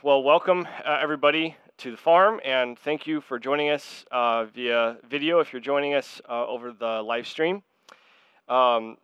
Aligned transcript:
Well, 0.00 0.22
welcome 0.22 0.68
uh, 0.86 0.98
everybody 1.02 1.56
to 1.78 1.90
the 1.90 1.96
farm, 1.96 2.40
and 2.44 2.78
thank 2.78 3.08
you 3.08 3.20
for 3.20 3.36
joining 3.40 3.70
us 3.70 4.04
uh, 4.12 4.44
via 4.44 4.96
video 5.10 5.40
if 5.40 5.52
you're 5.52 5.58
joining 5.58 5.94
us 5.94 6.20
uh, 6.28 6.46
over 6.46 6.70
the 6.70 7.02
live 7.02 7.26
stream. 7.26 7.64
Um, 8.48 8.98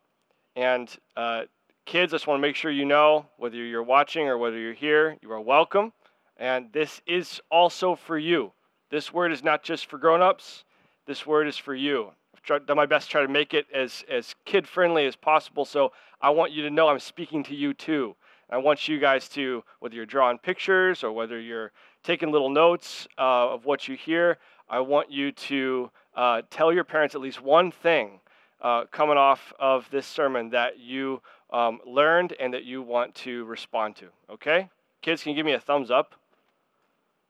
and 0.54 0.88
uh, 1.16 1.46
kids, 1.84 2.14
I 2.14 2.18
just 2.18 2.28
want 2.28 2.38
to 2.38 2.42
make 2.42 2.54
sure 2.54 2.70
you 2.70 2.84
know 2.84 3.26
whether 3.38 3.56
you're 3.56 3.82
watching 3.82 4.28
or 4.28 4.38
whether 4.38 4.56
you're 4.56 4.72
here, 4.72 5.16
you 5.20 5.32
are 5.32 5.40
welcome. 5.40 5.92
And 6.36 6.72
this 6.72 7.00
is 7.08 7.40
also 7.50 7.96
for 7.96 8.16
you. 8.16 8.52
This 8.88 9.12
word 9.12 9.32
is 9.32 9.42
not 9.42 9.64
just 9.64 9.86
for 9.86 9.98
grown-ups. 9.98 10.62
This 11.06 11.26
word 11.26 11.48
is 11.48 11.56
for 11.56 11.74
you. 11.74 12.12
I've 12.48 12.66
done 12.66 12.76
my 12.76 12.86
best 12.86 13.06
to 13.06 13.10
try 13.10 13.22
to 13.22 13.28
make 13.28 13.52
it 13.52 13.66
as, 13.74 14.04
as 14.08 14.36
kid-friendly 14.44 15.06
as 15.06 15.16
possible. 15.16 15.64
So 15.64 15.90
I 16.20 16.30
want 16.30 16.52
you 16.52 16.62
to 16.62 16.70
know 16.70 16.86
I'm 16.86 17.00
speaking 17.00 17.42
to 17.44 17.54
you 17.56 17.74
too. 17.74 18.14
I 18.54 18.58
want 18.58 18.86
you 18.86 19.00
guys 19.00 19.28
to, 19.30 19.64
whether 19.80 19.96
you're 19.96 20.06
drawing 20.06 20.38
pictures 20.38 21.02
or 21.02 21.10
whether 21.10 21.40
you're 21.40 21.72
taking 22.04 22.30
little 22.30 22.48
notes 22.48 23.08
uh, 23.18 23.50
of 23.50 23.64
what 23.64 23.88
you 23.88 23.96
hear, 23.96 24.38
I 24.68 24.78
want 24.78 25.10
you 25.10 25.32
to 25.32 25.90
uh, 26.14 26.42
tell 26.50 26.72
your 26.72 26.84
parents 26.84 27.16
at 27.16 27.20
least 27.20 27.42
one 27.42 27.72
thing 27.72 28.20
uh, 28.62 28.84
coming 28.92 29.16
off 29.16 29.52
of 29.58 29.90
this 29.90 30.06
sermon 30.06 30.50
that 30.50 30.78
you 30.78 31.20
um, 31.52 31.80
learned 31.84 32.34
and 32.38 32.54
that 32.54 32.62
you 32.62 32.80
want 32.80 33.16
to 33.16 33.44
respond 33.46 33.96
to. 33.96 34.06
Okay? 34.30 34.70
Kids, 35.02 35.24
can 35.24 35.30
you 35.30 35.36
give 35.36 35.46
me 35.46 35.54
a 35.54 35.58
thumbs 35.58 35.90
up? 35.90 36.14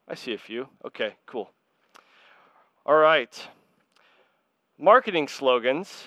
I 0.06 0.16
see 0.16 0.34
a 0.34 0.38
few. 0.38 0.68
Okay, 0.84 1.14
cool. 1.24 1.50
All 2.84 2.96
right. 2.96 3.48
Marketing 4.78 5.26
slogans 5.26 6.04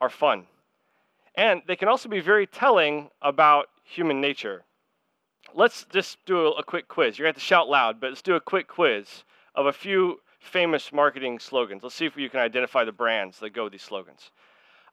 are 0.00 0.10
fun. 0.10 0.48
And 1.36 1.62
they 1.68 1.76
can 1.76 1.86
also 1.86 2.08
be 2.08 2.18
very 2.18 2.48
telling 2.48 3.10
about 3.22 3.68
human 3.86 4.20
nature. 4.20 4.64
Let's 5.54 5.86
just 5.92 6.18
do 6.26 6.48
a, 6.48 6.62
quick 6.62 6.88
quiz. 6.88 7.18
You're 7.18 7.26
going 7.26 7.34
to 7.34 7.38
have 7.38 7.42
to 7.42 7.46
shout 7.46 7.68
loud, 7.68 8.00
but 8.00 8.10
let's 8.10 8.22
do 8.22 8.34
a 8.34 8.40
quick 8.40 8.68
quiz 8.68 9.24
of 9.54 9.66
a 9.66 9.72
few 9.72 10.20
famous 10.40 10.92
marketing 10.92 11.38
slogans. 11.38 11.82
Let's 11.82 11.94
see 11.94 12.06
if 12.06 12.16
you 12.16 12.28
can 12.28 12.40
identify 12.40 12.84
the 12.84 12.92
brands 12.92 13.38
that 13.40 13.50
go 13.50 13.64
with 13.64 13.72
these 13.72 13.82
slogans. 13.82 14.30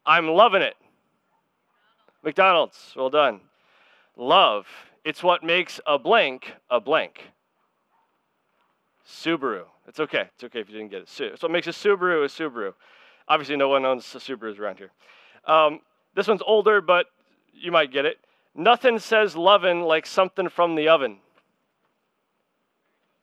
I'm 0.05 0.27
loving 0.27 0.61
it. 0.61 0.75
McDonald's, 2.23 2.93
well 2.95 3.09
done. 3.09 3.41
Love, 4.15 4.67
it's 5.03 5.23
what 5.23 5.43
makes 5.43 5.81
a 5.85 5.97
blank 5.97 6.53
a 6.69 6.79
blank. 6.79 7.31
Subaru, 9.05 9.65
it's 9.87 9.99
okay. 9.99 10.29
It's 10.35 10.43
okay 10.45 10.59
if 10.59 10.69
you 10.69 10.77
didn't 10.77 10.91
get 10.91 11.01
it. 11.01 11.09
It's 11.19 11.43
what 11.43 11.51
makes 11.51 11.67
a 11.67 11.71
Subaru 11.71 12.23
a 12.23 12.27
Subaru. 12.27 12.73
Obviously, 13.27 13.55
no 13.55 13.69
one 13.69 13.85
owns 13.85 14.05
Subarus 14.05 14.59
around 14.59 14.77
here. 14.77 14.91
Um, 15.45 15.79
this 16.15 16.27
one's 16.27 16.41
older, 16.45 16.79
but 16.79 17.07
you 17.53 17.71
might 17.71 17.91
get 17.91 18.05
it. 18.05 18.17
Nothing 18.55 18.99
says 18.99 19.35
lovin' 19.35 19.81
like 19.81 20.05
something 20.05 20.49
from 20.49 20.75
the 20.75 20.87
oven. 20.87 21.17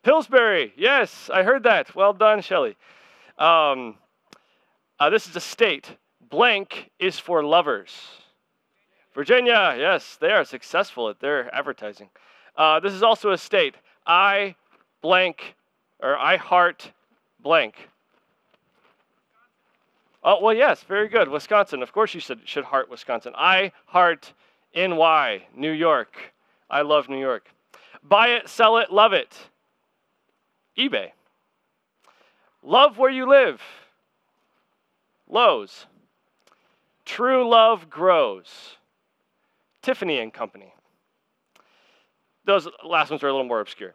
Pillsbury, 0.03 0.73
yes, 0.75 1.29
I 1.31 1.43
heard 1.43 1.63
that. 1.63 1.95
Well 1.95 2.13
done, 2.13 2.41
Shelley. 2.41 2.75
Um, 3.37 3.97
uh, 4.99 5.09
this 5.09 5.27
is 5.27 5.35
a 5.35 5.41
state. 5.41 5.95
Blank 6.29 6.91
is 6.99 7.19
for 7.19 7.43
lovers. 7.43 7.91
Virginia, 9.13 9.75
yes, 9.77 10.17
they 10.19 10.31
are 10.31 10.43
successful 10.43 11.09
at 11.09 11.19
their 11.19 11.53
advertising. 11.53 12.09
Uh, 12.55 12.79
this 12.79 12.93
is 12.93 13.03
also 13.03 13.31
a 13.31 13.37
state. 13.37 13.75
I 14.05 14.55
blank, 15.01 15.55
or 16.01 16.17
I 16.17 16.37
heart 16.37 16.91
blank. 17.41 17.75
Oh, 20.23 20.41
well, 20.41 20.53
yes, 20.53 20.83
very 20.83 21.09
good. 21.09 21.27
Wisconsin. 21.27 21.81
Of 21.81 21.91
course 21.93 22.13
you 22.13 22.19
should, 22.19 22.47
should 22.47 22.63
heart 22.63 22.89
Wisconsin. 22.89 23.33
I 23.35 23.71
heart 23.85 24.33
NY, 24.75 25.43
New 25.55 25.71
York. 25.71 26.15
I 26.69 26.81
love 26.81 27.09
New 27.09 27.19
York. 27.19 27.49
Buy 28.03 28.29
it, 28.29 28.49
sell 28.49 28.77
it, 28.77 28.91
love 28.91 29.13
it. 29.13 29.37
eBay. 30.77 31.11
Love 32.63 32.97
where 32.97 33.09
you 33.09 33.27
live. 33.27 33.61
Lowe's. 35.27 35.85
True 37.05 37.47
love 37.47 37.89
grows. 37.89 38.77
Tiffany 39.81 40.19
and 40.19 40.33
Company. 40.33 40.73
Those 42.45 42.67
last 42.83 43.09
ones 43.09 43.23
are 43.23 43.27
a 43.27 43.31
little 43.31 43.47
more 43.47 43.59
obscure. 43.59 43.93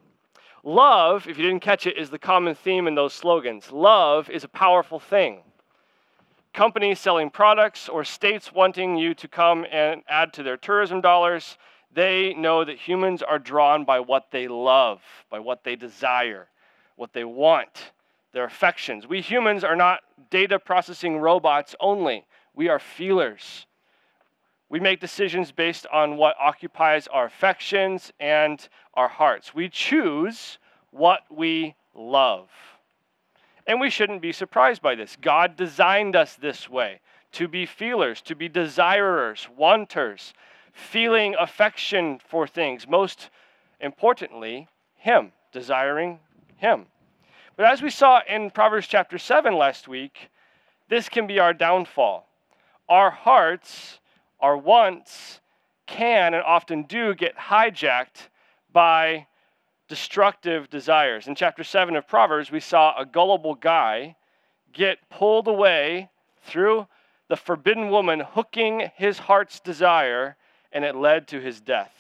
Love, 0.62 1.28
if 1.28 1.38
you 1.38 1.44
didn't 1.44 1.60
catch 1.60 1.86
it, 1.86 1.96
is 1.96 2.10
the 2.10 2.18
common 2.18 2.54
theme 2.54 2.86
in 2.86 2.94
those 2.94 3.12
slogans. 3.12 3.70
Love 3.70 4.28
is 4.30 4.44
a 4.44 4.48
powerful 4.48 4.98
thing 4.98 5.42
companies 6.56 6.98
selling 6.98 7.28
products 7.28 7.86
or 7.86 8.02
states 8.02 8.50
wanting 8.50 8.96
you 8.96 9.12
to 9.12 9.28
come 9.28 9.66
and 9.70 10.02
add 10.08 10.32
to 10.32 10.42
their 10.42 10.56
tourism 10.56 11.02
dollars, 11.02 11.58
they 11.92 12.32
know 12.32 12.64
that 12.64 12.78
humans 12.78 13.22
are 13.22 13.38
drawn 13.38 13.84
by 13.84 14.00
what 14.00 14.30
they 14.30 14.48
love, 14.48 15.02
by 15.30 15.38
what 15.38 15.64
they 15.64 15.76
desire, 15.76 16.48
what 16.96 17.12
they 17.12 17.24
want, 17.24 17.92
their 18.32 18.44
affections. 18.44 19.06
We 19.06 19.20
humans 19.20 19.64
are 19.64 19.76
not 19.76 20.00
data 20.30 20.58
processing 20.58 21.18
robots 21.18 21.74
only, 21.78 22.24
we 22.54 22.68
are 22.68 22.78
feelers. 22.78 23.66
We 24.70 24.80
make 24.80 24.98
decisions 24.98 25.52
based 25.52 25.86
on 25.92 26.16
what 26.16 26.36
occupies 26.40 27.06
our 27.06 27.26
affections 27.26 28.12
and 28.18 28.66
our 28.94 29.08
hearts. 29.08 29.54
We 29.54 29.68
choose 29.68 30.58
what 30.90 31.20
we 31.30 31.76
love. 31.94 32.48
And 33.66 33.80
we 33.80 33.90
shouldn't 33.90 34.22
be 34.22 34.32
surprised 34.32 34.80
by 34.80 34.94
this. 34.94 35.16
God 35.20 35.56
designed 35.56 36.14
us 36.14 36.34
this 36.34 36.68
way 36.68 37.00
to 37.32 37.48
be 37.48 37.66
feelers, 37.66 38.22
to 38.22 38.34
be 38.34 38.48
desirers, 38.48 39.48
wanters, 39.56 40.32
feeling 40.72 41.34
affection 41.38 42.20
for 42.28 42.46
things. 42.46 42.86
Most 42.86 43.30
importantly, 43.80 44.68
Him, 44.96 45.32
desiring 45.52 46.20
Him. 46.56 46.86
But 47.56 47.66
as 47.66 47.82
we 47.82 47.90
saw 47.90 48.20
in 48.28 48.50
Proverbs 48.50 48.86
chapter 48.86 49.18
7 49.18 49.56
last 49.56 49.88
week, 49.88 50.30
this 50.88 51.08
can 51.08 51.26
be 51.26 51.38
our 51.38 51.52
downfall. 51.52 52.28
Our 52.88 53.10
hearts, 53.10 53.98
our 54.40 54.56
wants, 54.56 55.40
can 55.86 56.34
and 56.34 56.42
often 56.44 56.82
do 56.82 57.14
get 57.14 57.36
hijacked 57.36 58.28
by 58.72 59.26
destructive 59.88 60.68
desires. 60.68 61.26
In 61.28 61.34
chapter 61.34 61.64
7 61.64 61.96
of 61.96 62.08
Proverbs, 62.08 62.50
we 62.50 62.60
saw 62.60 62.94
a 62.98 63.06
gullible 63.06 63.54
guy 63.54 64.16
get 64.72 64.98
pulled 65.10 65.48
away 65.48 66.10
through 66.44 66.86
the 67.28 67.36
forbidden 67.36 67.90
woman 67.90 68.20
hooking 68.20 68.90
his 68.94 69.18
heart's 69.18 69.60
desire, 69.60 70.36
and 70.72 70.84
it 70.84 70.94
led 70.94 71.28
to 71.28 71.40
his 71.40 71.60
death. 71.60 71.92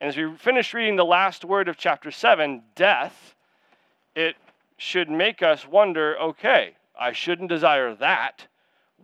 And 0.00 0.08
as 0.08 0.16
we 0.16 0.36
finish 0.36 0.74
reading 0.74 0.96
the 0.96 1.04
last 1.04 1.44
word 1.44 1.68
of 1.68 1.76
chapter 1.76 2.10
7, 2.10 2.62
death, 2.74 3.34
it 4.14 4.36
should 4.76 5.08
make 5.08 5.42
us 5.42 5.66
wonder 5.66 6.16
okay, 6.20 6.74
I 6.98 7.12
shouldn't 7.12 7.48
desire 7.48 7.94
that. 7.96 8.46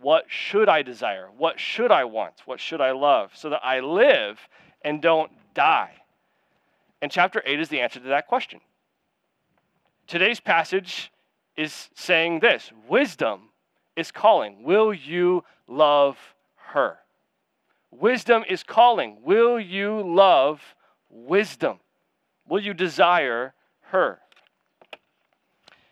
What 0.01 0.25
should 0.27 0.69
I 0.69 0.81
desire? 0.81 1.29
What 1.37 1.59
should 1.59 1.91
I 1.91 2.05
want? 2.05 2.41
What 2.45 2.59
should 2.59 2.79
I 2.79 2.91
love? 2.91 3.31
So 3.35 3.49
that 3.49 3.61
I 3.63 3.79
live 3.79 4.39
and 4.81 5.01
don't 5.01 5.31
die. 5.53 5.91
And 7.01 7.11
chapter 7.11 7.41
8 7.45 7.59
is 7.59 7.69
the 7.69 7.79
answer 7.79 7.99
to 7.99 8.07
that 8.09 8.27
question. 8.27 8.59
Today's 10.07 10.39
passage 10.39 11.11
is 11.55 11.89
saying 11.93 12.39
this 12.39 12.71
wisdom 12.87 13.49
is 13.95 14.11
calling. 14.11 14.63
Will 14.63 14.93
you 14.93 15.43
love 15.67 16.17
her? 16.55 16.97
Wisdom 17.91 18.43
is 18.49 18.63
calling. 18.63 19.17
Will 19.23 19.59
you 19.59 20.01
love 20.01 20.61
wisdom? 21.09 21.79
Will 22.47 22.59
you 22.61 22.73
desire 22.73 23.53
her? 23.91 24.19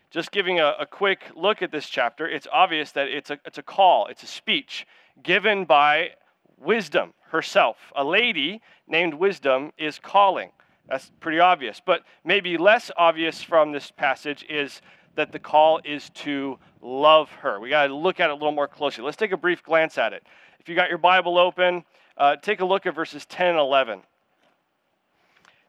Just 0.09 0.31
giving 0.31 0.59
a, 0.59 0.73
a, 0.79 0.85
quick 0.85 1.23
look 1.35 1.61
at 1.61 1.71
this 1.71 1.87
chapter, 1.87 2.27
it's 2.27 2.47
obvious 2.51 2.91
that 2.93 3.07
it's 3.07 3.29
a, 3.29 3.39
it's 3.45 3.57
a 3.57 3.63
call, 3.63 4.07
it's 4.07 4.23
a 4.23 4.27
speech 4.27 4.87
given 5.21 5.65
by 5.65 6.11
wisdom 6.57 7.13
herself. 7.29 7.77
A 7.95 8.03
lady 8.03 8.61
named 8.87 9.13
Wisdom 9.13 9.71
is 9.77 9.99
calling. 9.99 10.51
That's 10.89 11.11
pretty 11.19 11.39
obvious. 11.39 11.81
But 11.83 12.03
maybe 12.23 12.57
less 12.57 12.91
obvious 12.97 13.43
from 13.43 13.71
this 13.71 13.91
passage 13.91 14.45
is 14.49 14.81
that 15.15 15.31
the 15.31 15.39
call 15.39 15.81
is 15.83 16.09
to 16.11 16.57
love 16.81 17.29
her. 17.41 17.59
We 17.59 17.69
got 17.69 17.87
to 17.87 17.95
look 17.95 18.19
at 18.19 18.29
it 18.29 18.31
a 18.31 18.35
little 18.35 18.51
more 18.51 18.67
closely. 18.67 19.03
Let's 19.03 19.17
take 19.17 19.31
a 19.31 19.37
brief 19.37 19.63
glance 19.63 19.97
at 19.97 20.13
it. 20.13 20.23
If 20.59 20.69
you 20.69 20.75
got 20.75 20.89
your 20.89 20.99
Bible 20.99 21.37
open, 21.37 21.83
uh, 22.17 22.35
take 22.37 22.61
a 22.61 22.65
look 22.65 22.85
at 22.85 22.95
verses 22.95 23.25
10 23.25 23.47
and 23.47 23.59
11. 23.59 24.01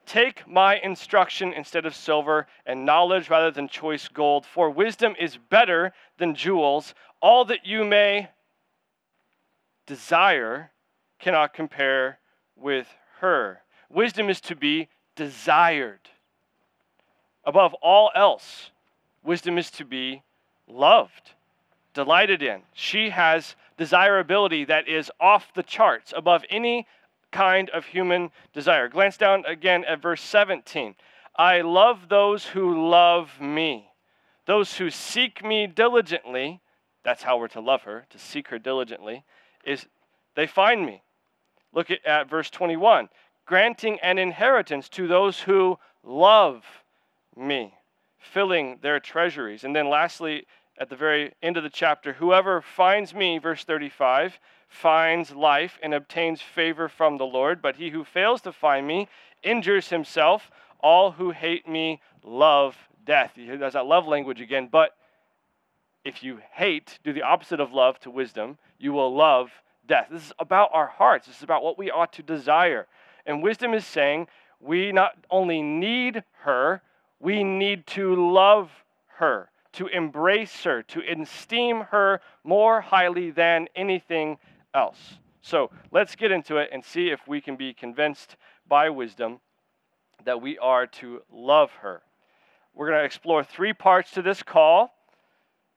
Take 0.06 0.49
my 0.49 0.79
instruction 0.79 1.53
instead 1.53 1.85
of 1.85 1.94
silver, 1.94 2.47
and 2.65 2.87
knowledge 2.87 3.29
rather 3.29 3.50
than 3.50 3.69
choice 3.69 4.09
gold, 4.09 4.47
for 4.47 4.70
wisdom 4.70 5.15
is 5.20 5.37
better 5.37 5.93
than 6.17 6.35
jewels. 6.35 6.94
All 7.20 7.44
that 7.47 7.67
you 7.67 7.85
may 7.85 8.31
desire 9.87 10.70
cannot 11.19 11.53
compare 11.53 12.20
with 12.56 12.87
her. 13.20 13.61
Wisdom 13.91 14.31
is 14.31 14.41
to 14.43 14.56
be 14.56 14.88
desired. 15.19 16.09
Above 17.44 17.75
all 17.82 18.11
else, 18.15 18.70
wisdom 19.25 19.59
is 19.59 19.69
to 19.73 19.85
be 19.85 20.23
loved, 20.69 21.32
delighted 21.93 22.41
in. 22.41 22.62
She 22.73 23.11
has 23.11 23.56
desirability 23.76 24.65
that 24.67 24.87
is 24.87 25.11
off 25.19 25.53
the 25.55 25.65
charts, 25.65 26.15
above 26.17 26.44
any 26.50 26.87
kind 27.32 27.69
of 27.70 27.87
human 27.87 28.31
desire. 28.55 28.88
Glance 28.88 29.17
down 29.17 29.44
again 29.44 29.85
at 29.85 30.00
verse 30.00 30.23
17. 30.23 30.94
I 31.37 31.62
love 31.62 32.09
those 32.09 32.47
who 32.47 32.88
love 32.88 33.41
me. 33.41 33.91
Those 34.47 34.76
who 34.76 34.88
seek 34.88 35.44
me 35.44 35.67
diligently, 35.67 36.61
that's 37.03 37.25
how 37.25 37.38
we're 37.38 37.49
to 37.49 37.61
love 37.61 37.82
her, 37.82 38.06
to 38.11 38.19
seek 38.20 38.49
her 38.49 38.59
diligently, 38.59 39.25
is 39.65 39.87
they 40.37 40.47
find 40.47 40.87
me. 40.87 41.03
Look 41.73 41.91
at, 41.91 42.06
at 42.06 42.31
verse 42.31 42.50
21 42.50 43.09
granting 43.49 43.99
an 44.00 44.19
inheritance 44.19 44.91
to 44.91 45.09
those 45.09 45.41
who 45.41 45.79
love 46.05 46.62
me, 47.35 47.73
filling 48.19 48.79
their 48.83 49.00
treasuries. 49.00 49.65
And 49.65 49.75
then 49.75 49.89
lastly, 49.89 50.47
at 50.77 50.91
the 50.91 50.97
very 50.97 51.33
end 51.43 51.56
of 51.56 51.62
the 51.62 51.71
chapter, 51.71 52.12
whoever 52.12 52.61
finds 52.61 53.15
me, 53.15 53.39
verse 53.39 53.65
35, 53.65 54.39
finds 54.69 55.33
life 55.33 55.79
and 55.83 55.95
obtains 55.95 56.43
favor 56.43 56.91
from 56.91 57.17
the 57.17 57.25
Lord, 57.25 57.62
but 57.62 57.77
he 57.77 57.89
who 57.89 58.05
fails 58.05 58.43
to 58.43 58.53
find 58.53 58.87
me 58.87 59.09
injures 59.43 59.89
himself. 59.89 60.51
All 60.81 61.12
who 61.12 61.31
hate 61.31 61.67
me 61.67 62.03
love 62.23 62.77
death. 63.06 63.33
There's 63.35 63.73
that 63.73 63.87
love 63.87 64.06
language 64.06 64.43
again, 64.43 64.69
but 64.71 64.94
if 66.05 66.23
you 66.23 66.39
hate, 66.53 66.99
do 67.03 67.15
the 67.15 67.23
opposite 67.23 67.61
of 67.61 67.73
love 67.73 67.99
to 68.01 68.11
wisdom, 68.11 68.59
you 68.79 68.93
will 68.93 69.15
love 69.15 69.51
death. 69.87 70.09
This 70.11 70.27
is 70.27 70.33
about 70.39 70.69
our 70.75 70.87
hearts. 70.87 71.27
This 71.27 71.39
is 71.39 71.43
about 71.43 71.65
what 71.65 71.79
we 71.79 71.91
ought 71.91 72.12
to 72.12 72.23
desire. 72.23 72.87
And 73.29 73.43
wisdom 73.43 73.75
is 73.75 73.87
saying 73.87 74.27
we 74.59 74.91
not 74.91 75.13
only 75.31 75.61
need 75.61 76.25
her, 76.41 76.81
we 77.21 77.45
need 77.45 77.87
to 77.89 78.33
love 78.33 78.71
her, 79.19 79.51
to 79.75 79.87
embrace 79.87 80.65
her, 80.65 80.83
to 80.85 81.03
esteem 81.03 81.83
her 81.91 82.21
more 82.43 82.81
highly 82.81 83.31
than 83.31 83.69
anything 83.77 84.39
else. 84.75 85.19
So 85.43 85.71
let's 85.93 86.17
get 86.17 86.33
into 86.33 86.57
it 86.57 86.71
and 86.73 86.83
see 86.83 87.11
if 87.11 87.21
we 87.29 87.43
can 87.43 87.55
be 87.55 87.75
convinced 87.75 88.37
by 88.67 88.89
wisdom 88.89 89.41
that 90.25 90.41
we 90.41 90.59
are 90.59 90.87
to 90.87 91.23
love 91.31 91.71
her. 91.83 92.03
We're 92.75 92.89
going 92.89 93.01
to 93.01 93.05
explore 93.05 93.45
three 93.45 93.75
parts 93.75 94.11
to 94.13 94.23
this 94.23 94.43
call 94.43 94.95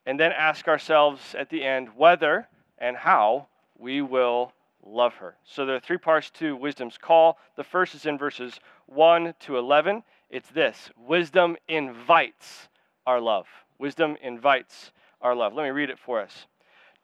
and 0.06 0.18
then 0.18 0.32
ask 0.32 0.70
ourselves 0.70 1.36
at 1.38 1.50
the 1.50 1.64
end 1.64 1.90
whether 1.98 2.48
and 2.78 2.96
how 2.96 3.48
we 3.78 4.02
will 4.02 4.54
love 4.84 5.14
her. 5.16 5.36
So 5.44 5.66
there 5.66 5.76
are 5.76 5.80
three 5.80 5.98
parts 5.98 6.30
to 6.32 6.56
wisdom's 6.56 6.98
call. 6.98 7.38
The 7.56 7.64
first 7.64 7.96
is 7.96 8.06
in 8.06 8.18
verses 8.18 8.60
1 8.88 9.34
to 9.42 9.58
11. 9.58 10.04
It's 10.30 10.50
this 10.50 10.90
Wisdom 10.98 11.58
invites 11.68 12.70
our 13.06 13.20
love. 13.20 13.48
Wisdom 13.80 14.18
invites 14.22 14.92
our 15.22 15.36
love. 15.36 15.54
Let 15.54 15.64
me 15.64 15.70
read 15.70 15.90
it 15.90 16.00
for 16.00 16.22
us. 16.22 16.46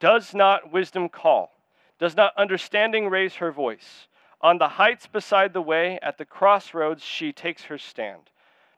Does 0.00 0.34
not 0.34 0.72
wisdom 0.72 1.08
call? 1.08 1.52
Does 1.98 2.16
not 2.16 2.32
understanding 2.36 3.08
raise 3.08 3.34
her 3.34 3.50
voice? 3.50 4.06
On 4.40 4.58
the 4.58 4.68
heights 4.68 5.06
beside 5.08 5.52
the 5.52 5.62
way, 5.62 5.98
at 6.00 6.18
the 6.18 6.24
crossroads, 6.24 7.02
she 7.02 7.32
takes 7.32 7.64
her 7.64 7.78
stand. 7.78 8.30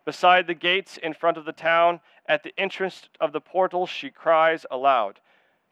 Beside 0.06 0.46
the 0.46 0.54
gates 0.54 0.96
in 0.96 1.12
front 1.12 1.36
of 1.36 1.44
the 1.44 1.52
town, 1.52 2.00
at 2.26 2.42
the 2.42 2.54
entrance 2.58 3.08
of 3.20 3.32
the 3.32 3.40
portal, 3.40 3.86
she 3.86 4.10
cries 4.10 4.64
aloud. 4.70 5.20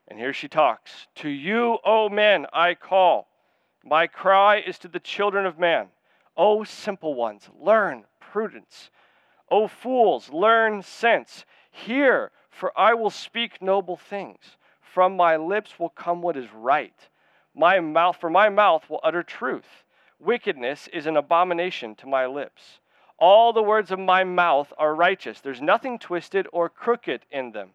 And 0.08 0.19
here 0.19 0.32
she 0.32 0.49
talks 0.49 1.06
To 1.16 1.28
you, 1.28 1.78
O 1.84 2.08
men, 2.08 2.46
I 2.52 2.75
call. 2.75 3.28
My 3.84 4.06
cry 4.06 4.56
is 4.58 4.78
to 4.81 4.88
the 4.88 5.00
children 5.00 5.46
of 5.46 5.58
man. 5.58 5.88
O 6.37 6.64
simple 6.64 7.14
ones, 7.14 7.49
learn 7.60 8.05
prudence. 8.19 8.90
O 9.50 9.69
fools, 9.69 10.31
learn 10.31 10.82
sense. 10.82 11.44
Hear, 11.70 12.32
for 12.50 12.72
I 12.76 12.94
will 12.94 13.10
speak 13.10 13.62
noble 13.62 13.96
things. 13.96 14.56
From 14.81 15.16
my 15.16 15.37
lips 15.37 15.78
will 15.78 15.90
come 15.90 16.22
what 16.22 16.37
is 16.37 16.52
right. 16.52 17.08
My 17.54 17.81
mouth, 17.81 18.16
for 18.16 18.31
my 18.31 18.49
mouth 18.49 18.88
will 18.88 19.00
utter 19.02 19.22
truth. 19.22 19.84
Wickedness 20.19 20.88
is 20.93 21.06
an 21.06 21.16
abomination 21.16 21.94
to 21.96 22.06
my 22.06 22.26
lips. 22.26 22.81
All 23.19 23.52
the 23.52 23.62
words 23.62 23.90
of 23.90 23.99
my 23.99 24.25
mouth 24.25 24.72
are 24.78 24.94
righteous. 24.94 25.40
There's 25.40 25.61
nothing 25.61 25.99
twisted 25.99 26.46
or 26.52 26.69
crooked 26.69 27.26
in 27.31 27.52
them. 27.52 27.70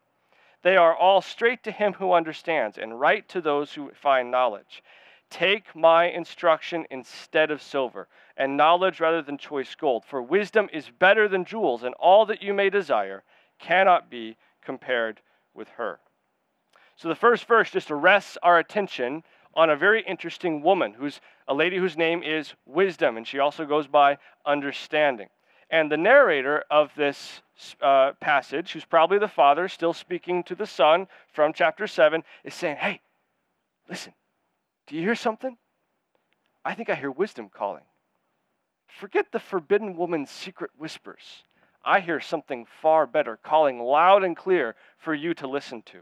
They 0.63 0.77
are 0.77 0.95
all 0.95 1.21
straight 1.21 1.61
to 1.63 1.71
him 1.71 1.93
who 1.93 2.13
understands, 2.13 2.77
and 2.77 2.99
right 2.99 3.27
to 3.29 3.41
those 3.41 3.73
who 3.73 3.91
find 3.91 4.31
knowledge. 4.31 4.81
Take 5.29 5.75
my 5.75 6.05
instruction 6.05 6.85
instead 6.89 7.51
of 7.51 7.61
silver, 7.61 8.07
and 8.37 8.57
knowledge 8.57 8.99
rather 8.99 9.21
than 9.21 9.37
choice 9.37 9.75
gold. 9.75 10.05
For 10.05 10.21
wisdom 10.21 10.69
is 10.71 10.89
better 10.89 11.27
than 11.27 11.45
jewels, 11.45 11.83
and 11.83 11.93
all 11.95 12.25
that 12.27 12.41
you 12.41 12.53
may 12.53 12.69
desire 12.69 13.23
cannot 13.59 14.09
be 14.09 14.37
compared 14.61 15.21
with 15.53 15.69
her. 15.69 15.99
So 16.95 17.09
the 17.09 17.15
first 17.15 17.45
verse 17.45 17.71
just 17.71 17.91
arrests 17.91 18.37
our 18.41 18.57
attention 18.57 19.23
on 19.55 19.69
a 19.69 19.75
very 19.75 20.01
interesting 20.03 20.61
woman 20.61 20.93
who's 20.93 21.19
a 21.47 21.53
lady 21.53 21.77
whose 21.77 21.97
name 21.97 22.23
is 22.23 22.53
Wisdom, 22.65 23.17
and 23.17 23.27
she 23.27 23.39
also 23.39 23.65
goes 23.65 23.87
by 23.87 24.17
Understanding. 24.45 25.29
And 25.69 25.91
the 25.91 25.97
narrator 25.97 26.63
of 26.71 26.91
this 26.95 27.41
uh, 27.81 28.13
passage, 28.19 28.71
who's 28.71 28.85
probably 28.85 29.19
the 29.19 29.27
father, 29.27 29.67
still 29.67 29.93
speaking 29.93 30.43
to 30.43 30.55
the 30.55 30.65
son 30.65 31.07
from 31.31 31.53
chapter 31.53 31.87
7, 31.87 32.23
is 32.43 32.53
saying, 32.53 32.77
Hey, 32.77 33.01
listen, 33.89 34.13
do 34.87 34.95
you 34.95 35.01
hear 35.01 35.15
something? 35.15 35.57
I 36.65 36.73
think 36.73 36.89
I 36.89 36.95
hear 36.95 37.11
wisdom 37.11 37.49
calling. 37.53 37.83
Forget 38.87 39.31
the 39.31 39.39
forbidden 39.39 39.97
woman's 39.97 40.29
secret 40.29 40.71
whispers. 40.77 41.43
I 41.83 41.99
hear 41.99 42.19
something 42.19 42.65
far 42.81 43.05
better 43.05 43.37
calling 43.43 43.79
loud 43.79 44.23
and 44.23 44.37
clear 44.37 44.75
for 44.97 45.13
you 45.13 45.33
to 45.35 45.47
listen 45.47 45.81
to. 45.83 45.99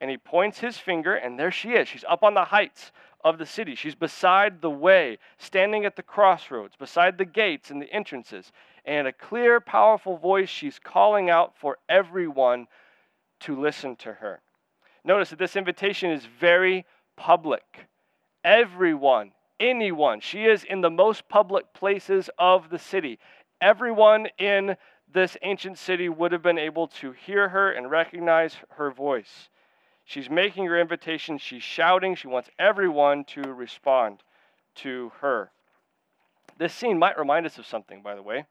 And 0.00 0.10
he 0.10 0.16
points 0.16 0.58
his 0.58 0.78
finger, 0.78 1.14
and 1.14 1.38
there 1.38 1.50
she 1.50 1.70
is. 1.70 1.88
She's 1.88 2.04
up 2.08 2.22
on 2.22 2.34
the 2.34 2.46
heights 2.46 2.92
of 3.24 3.38
the 3.38 3.46
city. 3.46 3.74
She's 3.74 3.94
beside 3.94 4.60
the 4.60 4.70
way, 4.70 5.18
standing 5.38 5.84
at 5.84 5.96
the 5.96 6.02
crossroads, 6.02 6.76
beside 6.76 7.18
the 7.18 7.24
gates 7.24 7.70
and 7.70 7.82
the 7.82 7.92
entrances. 7.92 8.52
And 8.88 9.06
a 9.06 9.12
clear, 9.12 9.60
powerful 9.60 10.16
voice, 10.16 10.48
she's 10.48 10.78
calling 10.78 11.28
out 11.28 11.52
for 11.58 11.76
everyone 11.90 12.68
to 13.40 13.54
listen 13.54 13.96
to 13.96 14.14
her. 14.14 14.40
Notice 15.04 15.28
that 15.28 15.38
this 15.38 15.56
invitation 15.56 16.10
is 16.10 16.24
very 16.40 16.86
public. 17.14 17.86
Everyone, 18.42 19.32
anyone, 19.60 20.20
she 20.20 20.46
is 20.46 20.64
in 20.64 20.80
the 20.80 20.88
most 20.88 21.28
public 21.28 21.74
places 21.74 22.30
of 22.38 22.70
the 22.70 22.78
city. 22.78 23.18
Everyone 23.60 24.28
in 24.38 24.74
this 25.12 25.36
ancient 25.42 25.76
city 25.76 26.08
would 26.08 26.32
have 26.32 26.42
been 26.42 26.58
able 26.58 26.88
to 26.88 27.12
hear 27.12 27.50
her 27.50 27.70
and 27.70 27.90
recognize 27.90 28.56
her 28.70 28.90
voice. 28.90 29.50
She's 30.06 30.30
making 30.30 30.64
her 30.64 30.80
invitation. 30.80 31.36
She's 31.36 31.62
shouting. 31.62 32.14
She 32.14 32.26
wants 32.26 32.48
everyone 32.58 33.24
to 33.24 33.42
respond 33.52 34.22
to 34.76 35.12
her. 35.20 35.50
This 36.56 36.72
scene 36.72 36.98
might 36.98 37.18
remind 37.18 37.44
us 37.44 37.58
of 37.58 37.66
something, 37.66 38.00
by 38.00 38.14
the 38.14 38.22
way. 38.22 38.46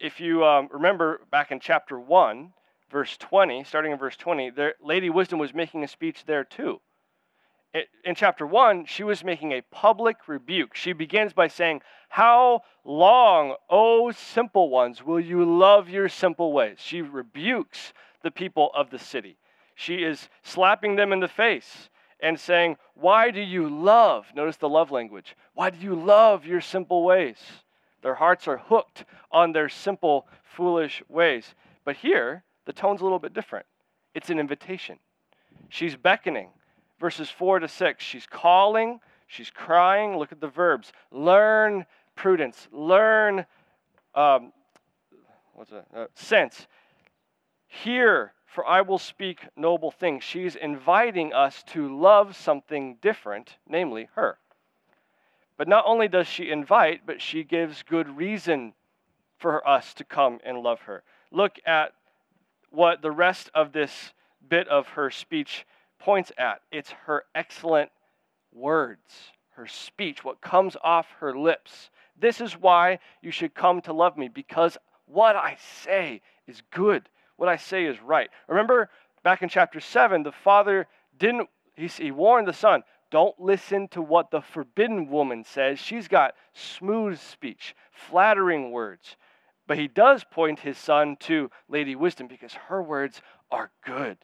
If 0.00 0.20
you 0.20 0.44
um, 0.44 0.68
remember 0.72 1.20
back 1.30 1.50
in 1.50 1.60
chapter 1.60 1.98
1, 1.98 2.52
verse 2.90 3.16
20, 3.18 3.64
starting 3.64 3.92
in 3.92 3.98
verse 3.98 4.16
20, 4.16 4.50
there, 4.50 4.74
Lady 4.82 5.10
Wisdom 5.10 5.38
was 5.38 5.54
making 5.54 5.84
a 5.84 5.88
speech 5.88 6.24
there 6.26 6.44
too. 6.44 6.80
It, 7.72 7.88
in 8.04 8.14
chapter 8.14 8.46
1, 8.46 8.86
she 8.86 9.02
was 9.02 9.24
making 9.24 9.52
a 9.52 9.62
public 9.62 10.28
rebuke. 10.28 10.74
She 10.76 10.92
begins 10.92 11.32
by 11.32 11.48
saying, 11.48 11.82
How 12.08 12.62
long, 12.84 13.56
O 13.68 14.12
simple 14.12 14.70
ones, 14.70 15.02
will 15.02 15.20
you 15.20 15.44
love 15.44 15.88
your 15.88 16.08
simple 16.08 16.52
ways? 16.52 16.78
She 16.78 17.02
rebukes 17.02 17.92
the 18.22 18.30
people 18.30 18.70
of 18.74 18.90
the 18.90 18.98
city 18.98 19.38
she 19.74 19.96
is 19.96 20.28
slapping 20.42 20.96
them 20.96 21.12
in 21.12 21.20
the 21.20 21.28
face 21.28 21.88
and 22.20 22.38
saying, 22.38 22.76
Why 22.94 23.30
do 23.30 23.40
you 23.40 23.68
love? 23.68 24.26
Notice 24.34 24.56
the 24.56 24.68
love 24.68 24.90
language. 24.90 25.36
Why 25.54 25.70
do 25.70 25.78
you 25.78 25.94
love 25.94 26.46
your 26.46 26.60
simple 26.60 27.04
ways? 27.04 27.38
Their 28.04 28.14
hearts 28.14 28.46
are 28.46 28.58
hooked 28.58 29.06
on 29.32 29.52
their 29.52 29.70
simple, 29.70 30.28
foolish 30.42 31.02
ways. 31.08 31.54
But 31.86 31.96
here, 31.96 32.44
the 32.66 32.72
tone's 32.72 33.00
a 33.00 33.04
little 33.04 33.18
bit 33.18 33.32
different. 33.32 33.64
It's 34.14 34.28
an 34.28 34.38
invitation. 34.38 34.98
She's 35.70 35.96
beckoning. 35.96 36.50
Verses 37.00 37.30
4 37.30 37.60
to 37.60 37.68
6, 37.68 38.04
she's 38.04 38.26
calling, 38.26 39.00
she's 39.26 39.50
crying. 39.50 40.18
Look 40.18 40.32
at 40.32 40.40
the 40.40 40.48
verbs. 40.48 40.92
Learn 41.10 41.86
prudence, 42.14 42.68
learn 42.70 43.46
um, 44.14 44.52
what's 45.54 45.70
that? 45.70 45.86
Uh, 45.94 46.06
sense. 46.14 46.66
Hear 47.66 48.32
for 48.44 48.64
I 48.66 48.82
will 48.82 48.98
speak 48.98 49.40
noble 49.56 49.90
things. 49.90 50.22
She's 50.22 50.54
inviting 50.54 51.32
us 51.32 51.64
to 51.68 51.98
love 51.98 52.36
something 52.36 52.98
different, 53.02 53.56
namely 53.66 54.08
her. 54.14 54.38
But 55.56 55.68
not 55.68 55.84
only 55.86 56.08
does 56.08 56.26
she 56.26 56.50
invite, 56.50 57.06
but 57.06 57.22
she 57.22 57.44
gives 57.44 57.82
good 57.82 58.16
reason 58.16 58.74
for 59.38 59.66
us 59.66 59.94
to 59.94 60.04
come 60.04 60.40
and 60.44 60.58
love 60.58 60.82
her. 60.82 61.02
Look 61.30 61.58
at 61.64 61.92
what 62.70 63.02
the 63.02 63.10
rest 63.10 63.50
of 63.54 63.72
this 63.72 64.12
bit 64.48 64.66
of 64.68 64.88
her 64.88 65.10
speech 65.10 65.66
points 65.98 66.32
at 66.36 66.60
it's 66.70 66.90
her 67.06 67.24
excellent 67.34 67.90
words, 68.52 69.32
her 69.50 69.66
speech, 69.66 70.24
what 70.24 70.40
comes 70.40 70.76
off 70.82 71.06
her 71.20 71.36
lips. 71.36 71.90
This 72.18 72.40
is 72.40 72.54
why 72.54 72.98
you 73.22 73.30
should 73.30 73.54
come 73.54 73.80
to 73.82 73.92
love 73.92 74.16
me, 74.16 74.28
because 74.28 74.76
what 75.06 75.36
I 75.36 75.56
say 75.82 76.20
is 76.46 76.62
good 76.70 77.08
what 77.36 77.48
I 77.48 77.56
say 77.56 77.84
is 77.84 78.00
right. 78.00 78.30
Remember 78.48 78.90
back 79.22 79.42
in 79.42 79.48
chapter 79.48 79.80
7, 79.80 80.22
the 80.22 80.32
father 80.32 80.86
didn't, 81.18 81.48
he, 81.74 81.86
he 81.86 82.10
warned 82.10 82.46
the 82.46 82.52
son, 82.52 82.82
don't 83.14 83.38
listen 83.38 83.86
to 83.86 84.02
what 84.02 84.32
the 84.32 84.40
forbidden 84.40 85.08
woman 85.08 85.44
says. 85.44 85.78
She's 85.78 86.08
got 86.08 86.34
smooth 86.52 87.16
speech, 87.20 87.76
flattering 87.92 88.72
words. 88.72 89.14
But 89.68 89.78
he 89.78 89.86
does 89.86 90.24
point 90.24 90.58
his 90.58 90.76
son 90.76 91.14
to 91.20 91.48
Lady 91.68 91.94
Wisdom 91.94 92.26
because 92.26 92.54
her 92.54 92.82
words 92.82 93.22
are 93.52 93.70
good. 93.86 94.18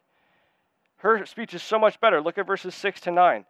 Her 0.96 1.24
speech 1.24 1.54
is 1.54 1.62
so 1.62 1.78
much 1.78 2.00
better. 2.00 2.20
Look 2.20 2.36
at 2.36 2.48
verses 2.48 2.74
6 2.74 3.02
to 3.02 3.12
9. 3.12 3.44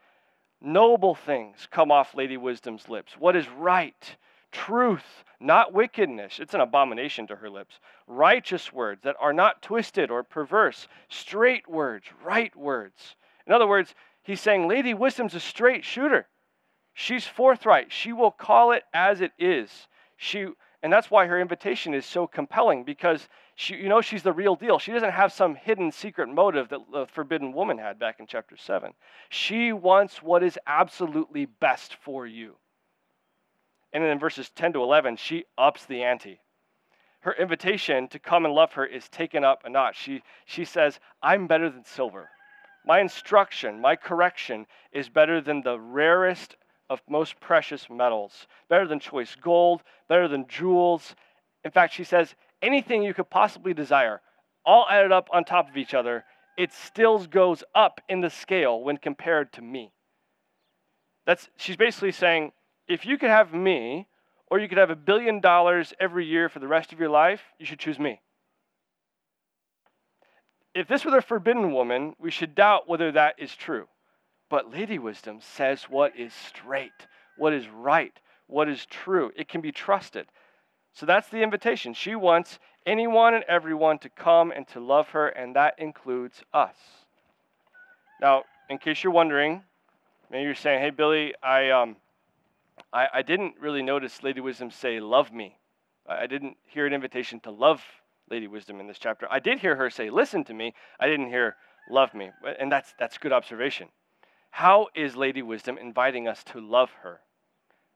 Noble 0.60 1.14
things 1.14 1.66
come 1.70 1.90
off 1.90 2.14
Lady 2.14 2.36
Wisdom's 2.36 2.90
lips. 2.90 3.14
What 3.18 3.34
is 3.34 3.48
right? 3.48 4.16
Truth, 4.52 5.24
not 5.40 5.72
wickedness. 5.72 6.38
It's 6.38 6.52
an 6.52 6.60
abomination 6.60 7.26
to 7.28 7.36
her 7.36 7.48
lips. 7.48 7.80
Righteous 8.06 8.74
words 8.74 9.00
that 9.04 9.16
are 9.18 9.32
not 9.32 9.62
twisted 9.62 10.10
or 10.10 10.22
perverse. 10.22 10.86
Straight 11.08 11.66
words, 11.66 12.04
right 12.22 12.54
words. 12.54 13.16
In 13.46 13.54
other 13.54 13.66
words, 13.66 13.94
he's 14.22 14.40
saying 14.40 14.68
Lady 14.68 14.94
Wisdom's 14.94 15.34
a 15.34 15.40
straight 15.40 15.84
shooter. 15.84 16.28
She's 16.92 17.26
forthright. 17.26 17.92
She 17.92 18.12
will 18.12 18.30
call 18.30 18.72
it 18.72 18.82
as 18.92 19.20
it 19.20 19.32
is. 19.38 19.88
She 20.16 20.48
and 20.82 20.92
that's 20.92 21.10
why 21.10 21.26
her 21.26 21.38
invitation 21.38 21.92
is 21.92 22.06
so 22.06 22.26
compelling 22.26 22.84
because 22.84 23.28
she, 23.54 23.74
you 23.74 23.88
know 23.88 24.00
she's 24.00 24.22
the 24.22 24.32
real 24.32 24.56
deal. 24.56 24.78
She 24.78 24.92
doesn't 24.92 25.12
have 25.12 25.32
some 25.32 25.54
hidden 25.54 25.92
secret 25.92 26.28
motive 26.28 26.70
that 26.70 26.80
the 26.90 27.06
forbidden 27.06 27.52
woman 27.52 27.76
had 27.76 27.98
back 27.98 28.18
in 28.18 28.26
chapter 28.26 28.56
7. 28.56 28.94
She 29.28 29.72
wants 29.72 30.22
what 30.22 30.42
is 30.42 30.58
absolutely 30.66 31.44
best 31.44 31.96
for 31.96 32.26
you. 32.26 32.56
And 33.92 34.02
then 34.02 34.10
in 34.10 34.18
verses 34.18 34.50
10 34.50 34.74
to 34.74 34.82
11, 34.82 35.16
she 35.16 35.44
ups 35.58 35.84
the 35.84 36.02
ante. 36.02 36.40
Her 37.20 37.34
invitation 37.34 38.08
to 38.08 38.18
come 38.18 38.46
and 38.46 38.54
love 38.54 38.72
her 38.74 38.86
is 38.86 39.08
taken 39.10 39.44
up 39.44 39.62
a 39.64 39.70
notch. 39.70 40.00
She, 40.00 40.22
she 40.46 40.64
says, 40.64 40.98
I'm 41.22 41.46
better 41.46 41.68
than 41.68 41.84
silver. 41.84 42.30
My 42.86 43.00
instruction, 43.00 43.80
my 43.80 43.96
correction 43.96 44.66
is 44.92 45.08
better 45.08 45.40
than 45.40 45.62
the 45.62 45.78
rarest 45.78 46.56
of 46.88 47.00
most 47.08 47.38
precious 47.40 47.88
metals, 47.88 48.46
better 48.68 48.86
than 48.86 48.98
choice 48.98 49.36
gold, 49.40 49.82
better 50.08 50.26
than 50.26 50.48
jewels. 50.48 51.14
In 51.64 51.70
fact, 51.70 51.94
she 51.94 52.04
says, 52.04 52.34
anything 52.62 53.02
you 53.02 53.14
could 53.14 53.30
possibly 53.30 53.74
desire, 53.74 54.20
all 54.64 54.86
added 54.90 55.12
up 55.12 55.28
on 55.32 55.44
top 55.44 55.68
of 55.68 55.76
each 55.76 55.94
other, 55.94 56.24
it 56.58 56.72
still 56.72 57.24
goes 57.26 57.62
up 57.74 58.00
in 58.08 58.20
the 58.20 58.30
scale 58.30 58.82
when 58.82 58.96
compared 58.96 59.52
to 59.52 59.62
me. 59.62 59.92
That's, 61.26 61.48
she's 61.56 61.76
basically 61.76 62.12
saying, 62.12 62.52
if 62.88 63.06
you 63.06 63.18
could 63.18 63.30
have 63.30 63.54
me, 63.54 64.08
or 64.50 64.58
you 64.58 64.68
could 64.68 64.78
have 64.78 64.90
a 64.90 64.96
billion 64.96 65.40
dollars 65.40 65.94
every 66.00 66.26
year 66.26 66.48
for 66.48 66.58
the 66.58 66.66
rest 66.66 66.92
of 66.92 66.98
your 66.98 67.08
life, 67.08 67.40
you 67.58 67.64
should 67.64 67.78
choose 67.78 67.98
me. 67.98 68.20
If 70.74 70.86
this 70.86 71.04
were 71.04 71.10
the 71.10 71.22
forbidden 71.22 71.72
woman, 71.72 72.14
we 72.18 72.30
should 72.30 72.54
doubt 72.54 72.88
whether 72.88 73.10
that 73.12 73.34
is 73.38 73.54
true. 73.54 73.88
But 74.48 74.70
Lady 74.72 74.98
Wisdom 74.98 75.40
says 75.40 75.84
what 75.84 76.16
is 76.16 76.32
straight, 76.32 76.92
what 77.36 77.52
is 77.52 77.68
right, 77.68 78.12
what 78.46 78.68
is 78.68 78.86
true. 78.86 79.32
It 79.36 79.48
can 79.48 79.60
be 79.60 79.72
trusted. 79.72 80.26
So 80.92 81.06
that's 81.06 81.28
the 81.28 81.42
invitation. 81.42 81.94
She 81.94 82.14
wants 82.14 82.58
anyone 82.86 83.34
and 83.34 83.44
everyone 83.44 83.98
to 84.00 84.08
come 84.08 84.50
and 84.50 84.66
to 84.68 84.80
love 84.80 85.08
her, 85.10 85.28
and 85.28 85.54
that 85.56 85.78
includes 85.78 86.42
us. 86.52 86.74
Now, 88.20 88.44
in 88.68 88.78
case 88.78 89.02
you're 89.02 89.12
wondering, 89.12 89.62
maybe 90.30 90.44
you're 90.44 90.54
saying, 90.54 90.80
hey, 90.80 90.90
Billy, 90.90 91.34
I, 91.42 91.70
um, 91.70 91.96
I, 92.92 93.08
I 93.14 93.22
didn't 93.22 93.54
really 93.60 93.82
notice 93.82 94.22
Lady 94.22 94.40
Wisdom 94.40 94.70
say, 94.70 95.00
love 95.00 95.32
me. 95.32 95.56
I 96.08 96.26
didn't 96.26 96.56
hear 96.66 96.86
an 96.86 96.92
invitation 96.92 97.40
to 97.40 97.50
love 97.50 97.82
Lady 98.30 98.46
Wisdom 98.46 98.80
in 98.80 98.86
this 98.86 98.98
chapter. 98.98 99.26
I 99.30 99.40
did 99.40 99.58
hear 99.58 99.76
her 99.76 99.90
say, 99.90 100.10
listen 100.10 100.44
to 100.44 100.54
me. 100.54 100.74
I 100.98 101.08
didn't 101.08 101.28
hear, 101.28 101.56
love 101.90 102.14
me. 102.14 102.30
And 102.58 102.70
that's, 102.70 102.94
that's 102.98 103.18
good 103.18 103.32
observation. 103.32 103.88
How 104.50 104.88
is 104.94 105.16
Lady 105.16 105.42
Wisdom 105.42 105.78
inviting 105.78 106.28
us 106.28 106.42
to 106.44 106.60
love 106.60 106.90
her? 107.02 107.20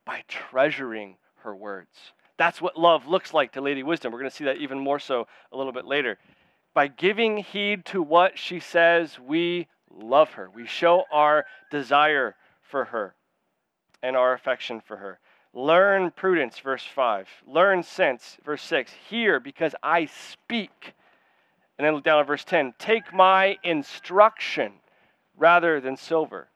By 0.05 0.23
treasuring 0.29 1.17
her 1.43 1.55
words. 1.55 1.97
That's 2.37 2.61
what 2.61 2.79
love 2.79 3.07
looks 3.07 3.33
like 3.33 3.53
to 3.53 3.61
Lady 3.61 3.83
Wisdom. 3.83 4.13
We're 4.13 4.19
going 4.19 4.31
to 4.31 4.37
see 4.37 4.45
that 4.45 4.59
even 4.59 4.79
more 4.79 4.99
so 4.99 5.27
a 5.53 5.57
little 5.57 5.73
bit 5.73 5.87
later. 5.87 6.19
By 6.75 6.89
giving 6.89 7.39
heed 7.39 7.85
to 7.87 8.03
what 8.03 8.39
she 8.39 8.59
says, 8.59 9.19
we 9.21 9.69
love 9.91 10.33
her. 10.33 10.51
We 10.51 10.67
show 10.67 11.05
our 11.13 11.47
desire 11.71 12.35
for 12.61 12.87
her 12.87 13.15
and 14.03 14.17
our 14.17 14.33
affection 14.33 14.81
for 14.81 14.97
her. 14.97 15.21
Learn 15.55 16.11
prudence, 16.11 16.59
verse 16.59 16.85
5. 16.85 17.29
Learn 17.47 17.85
sense, 17.85 18.37
verse 18.45 18.63
6. 18.63 18.93
Hear 19.09 19.39
because 19.39 19.75
I 19.83 20.07
speak. 20.07 20.95
And 21.79 21.87
then 21.87 21.95
look 21.95 22.05
down 22.05 22.21
at 22.21 22.27
verse 22.27 22.45
10. 22.45 22.75
Take 22.79 23.15
my 23.15 23.57
instruction 23.63 24.73
rather 25.37 25.81
than 25.81 25.97
silver. 25.97 26.49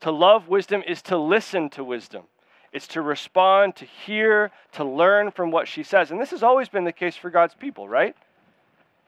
To 0.00 0.10
love 0.10 0.48
wisdom 0.48 0.82
is 0.86 1.02
to 1.02 1.16
listen 1.16 1.70
to 1.70 1.84
wisdom. 1.84 2.24
It's 2.72 2.88
to 2.88 3.02
respond, 3.02 3.76
to 3.76 3.84
hear, 3.84 4.50
to 4.72 4.84
learn 4.84 5.30
from 5.30 5.52
what 5.52 5.68
she 5.68 5.84
says. 5.84 6.10
And 6.10 6.20
this 6.20 6.30
has 6.30 6.42
always 6.42 6.68
been 6.68 6.84
the 6.84 6.92
case 6.92 7.16
for 7.16 7.30
God's 7.30 7.54
people, 7.54 7.88
right? 7.88 8.16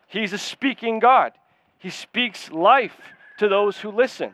He's 0.07 0.33
a 0.33 0.38
speaking 0.38 1.00
God. 1.00 1.33
He 1.79 1.91
speaks 1.91 2.53
life 2.53 2.97
to 3.38 3.49
those 3.49 3.79
who 3.79 3.91
listen, 3.91 4.33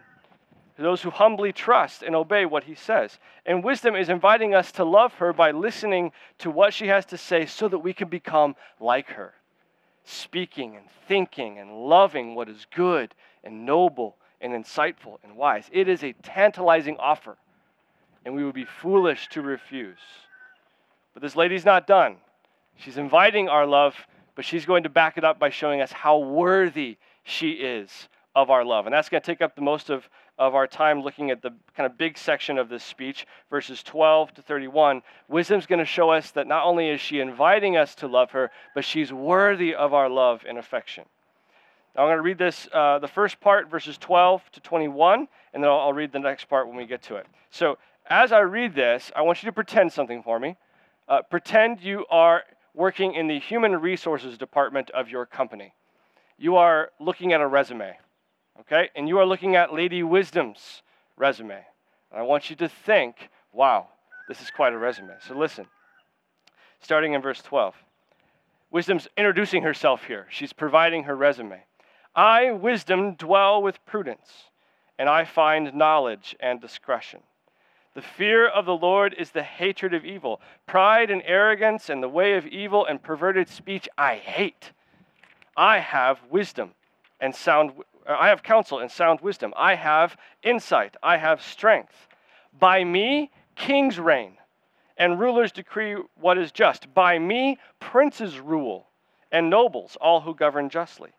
those 0.82 1.02
who 1.02 1.10
humbly 1.10 1.52
trust 1.52 2.02
and 2.02 2.14
obey 2.14 2.44
what 2.44 2.64
he 2.64 2.74
says. 2.74 3.18
And 3.46 3.64
wisdom 3.64 3.94
is 3.96 4.08
inviting 4.08 4.54
us 4.54 4.72
to 4.72 4.84
love 4.84 5.14
her 5.14 5.32
by 5.32 5.50
listening 5.50 6.12
to 6.38 6.50
what 6.50 6.72
she 6.72 6.86
has 6.88 7.04
to 7.06 7.18
say 7.18 7.46
so 7.46 7.68
that 7.68 7.78
we 7.78 7.92
can 7.92 8.08
become 8.08 8.56
like 8.78 9.08
her, 9.10 9.34
speaking 10.04 10.76
and 10.76 10.84
thinking 11.08 11.58
and 11.58 11.88
loving 11.88 12.34
what 12.34 12.48
is 12.48 12.66
good 12.74 13.14
and 13.44 13.66
noble 13.66 14.16
and 14.40 14.52
insightful 14.52 15.18
and 15.22 15.36
wise. 15.36 15.68
It 15.72 15.88
is 15.88 16.02
a 16.02 16.12
tantalizing 16.22 16.96
offer, 16.98 17.36
and 18.24 18.34
we 18.34 18.44
would 18.44 18.54
be 18.54 18.64
foolish 18.64 19.28
to 19.30 19.42
refuse. 19.42 19.98
But 21.14 21.22
this 21.22 21.36
lady's 21.36 21.64
not 21.64 21.86
done. 21.86 22.16
She's 22.76 22.96
inviting 22.96 23.48
our 23.48 23.66
love, 23.66 23.94
but 24.34 24.44
she's 24.44 24.64
going 24.64 24.84
to 24.84 24.88
back 24.88 25.18
it 25.18 25.24
up 25.24 25.38
by 25.38 25.50
showing 25.50 25.80
us 25.80 25.92
how 25.92 26.18
worthy 26.18 26.96
she 27.24 27.50
is 27.50 28.08
of 28.34 28.50
our 28.50 28.64
love. 28.64 28.86
And 28.86 28.94
that's 28.94 29.08
going 29.08 29.20
to 29.20 29.26
take 29.26 29.42
up 29.42 29.54
the 29.54 29.62
most 29.62 29.90
of, 29.90 30.08
of 30.40 30.54
our 30.54 30.66
time 30.66 31.02
looking 31.02 31.30
at 31.30 31.42
the 31.42 31.50
kind 31.76 31.86
of 31.86 31.98
big 31.98 32.16
section 32.16 32.56
of 32.56 32.70
this 32.70 32.82
speech, 32.82 33.26
verses 33.50 33.82
12 33.82 34.32
to 34.32 34.42
31. 34.42 35.02
Wisdom's 35.28 35.66
going 35.66 35.78
to 35.78 35.84
show 35.84 36.08
us 36.08 36.30
that 36.30 36.46
not 36.46 36.64
only 36.64 36.88
is 36.88 36.98
she 36.98 37.20
inviting 37.20 37.76
us 37.76 37.94
to 37.96 38.08
love 38.08 38.30
her, 38.30 38.50
but 38.74 38.82
she's 38.82 39.12
worthy 39.12 39.74
of 39.74 39.92
our 39.92 40.08
love 40.08 40.42
and 40.48 40.56
affection. 40.56 41.04
Now 41.94 42.02
I'm 42.02 42.08
going 42.08 42.16
to 42.16 42.22
read 42.22 42.38
this, 42.38 42.66
uh, 42.72 42.98
the 43.00 43.06
first 43.06 43.38
part, 43.38 43.70
verses 43.70 43.98
12 43.98 44.50
to 44.52 44.60
21, 44.60 45.28
and 45.52 45.62
then 45.62 45.70
I'll, 45.70 45.80
I'll 45.80 45.92
read 45.92 46.10
the 46.10 46.18
next 46.18 46.46
part 46.46 46.66
when 46.66 46.76
we 46.76 46.86
get 46.86 47.02
to 47.02 47.16
it. 47.16 47.26
So 47.50 47.76
as 48.08 48.32
I 48.32 48.40
read 48.40 48.74
this, 48.74 49.12
I 49.14 49.20
want 49.20 49.42
you 49.42 49.46
to 49.48 49.52
pretend 49.52 49.92
something 49.92 50.22
for 50.22 50.40
me. 50.40 50.56
Uh, 51.06 51.20
pretend 51.20 51.82
you 51.82 52.06
are 52.08 52.44
working 52.72 53.12
in 53.12 53.28
the 53.28 53.38
human 53.38 53.78
resources 53.78 54.38
department 54.38 54.88
of 54.90 55.10
your 55.10 55.26
company. 55.26 55.74
You 56.38 56.56
are 56.56 56.92
looking 56.98 57.34
at 57.34 57.42
a 57.42 57.46
resume, 57.46 57.98
okay? 58.60 58.90
And 58.94 59.08
you 59.08 59.18
are 59.18 59.26
looking 59.26 59.56
at 59.56 59.72
Lady 59.72 60.02
Wisdom's 60.02 60.82
resume. 61.16 61.64
And 62.10 62.20
I 62.20 62.22
want 62.22 62.50
you 62.50 62.56
to 62.56 62.68
think, 62.68 63.30
wow, 63.52 63.88
this 64.28 64.40
is 64.40 64.50
quite 64.50 64.72
a 64.72 64.78
resume. 64.78 65.14
So 65.26 65.36
listen, 65.36 65.66
starting 66.80 67.12
in 67.12 67.22
verse 67.22 67.42
12. 67.42 67.74
Wisdom's 68.70 69.08
introducing 69.16 69.62
herself 69.62 70.04
here. 70.04 70.26
She's 70.30 70.52
providing 70.52 71.04
her 71.04 71.16
resume. 71.16 71.64
I, 72.14 72.52
wisdom, 72.52 73.14
dwell 73.14 73.62
with 73.62 73.84
prudence, 73.84 74.50
and 74.98 75.08
I 75.08 75.24
find 75.24 75.74
knowledge 75.74 76.36
and 76.40 76.60
discretion. 76.60 77.20
The 77.94 78.02
fear 78.02 78.48
of 78.48 78.66
the 78.66 78.76
Lord 78.76 79.14
is 79.18 79.32
the 79.32 79.42
hatred 79.42 79.94
of 79.94 80.04
evil. 80.04 80.40
Pride 80.66 81.10
and 81.10 81.22
arrogance 81.24 81.88
and 81.88 82.02
the 82.02 82.08
way 82.08 82.34
of 82.34 82.46
evil 82.46 82.86
and 82.86 83.02
perverted 83.02 83.48
speech 83.48 83.88
I 83.98 84.16
hate. 84.16 84.72
I 85.56 85.78
have 85.78 86.20
wisdom 86.30 86.74
and 87.20 87.34
sound 87.34 87.72
Uh, 88.06 88.16
I 88.18 88.28
have 88.28 88.42
counsel 88.42 88.78
and 88.78 88.90
sound 88.90 89.20
wisdom. 89.20 89.52
I 89.56 89.74
have 89.74 90.16
insight. 90.42 90.96
I 91.02 91.16
have 91.16 91.42
strength. 91.42 92.08
By 92.58 92.84
me 92.84 93.30
kings 93.54 93.98
reign 93.98 94.36
and 95.00 95.18
rulers 95.18 95.50
decree 95.50 95.96
what 96.20 96.38
is 96.38 96.52
just. 96.52 96.92
By 96.94 97.18
me 97.18 97.58
princes 97.80 98.38
rule 98.38 98.86
and 99.32 99.48
nobles, 99.48 99.96
all 100.00 100.20
who 100.20 100.34
govern 100.34 100.68
justly. 100.68 101.10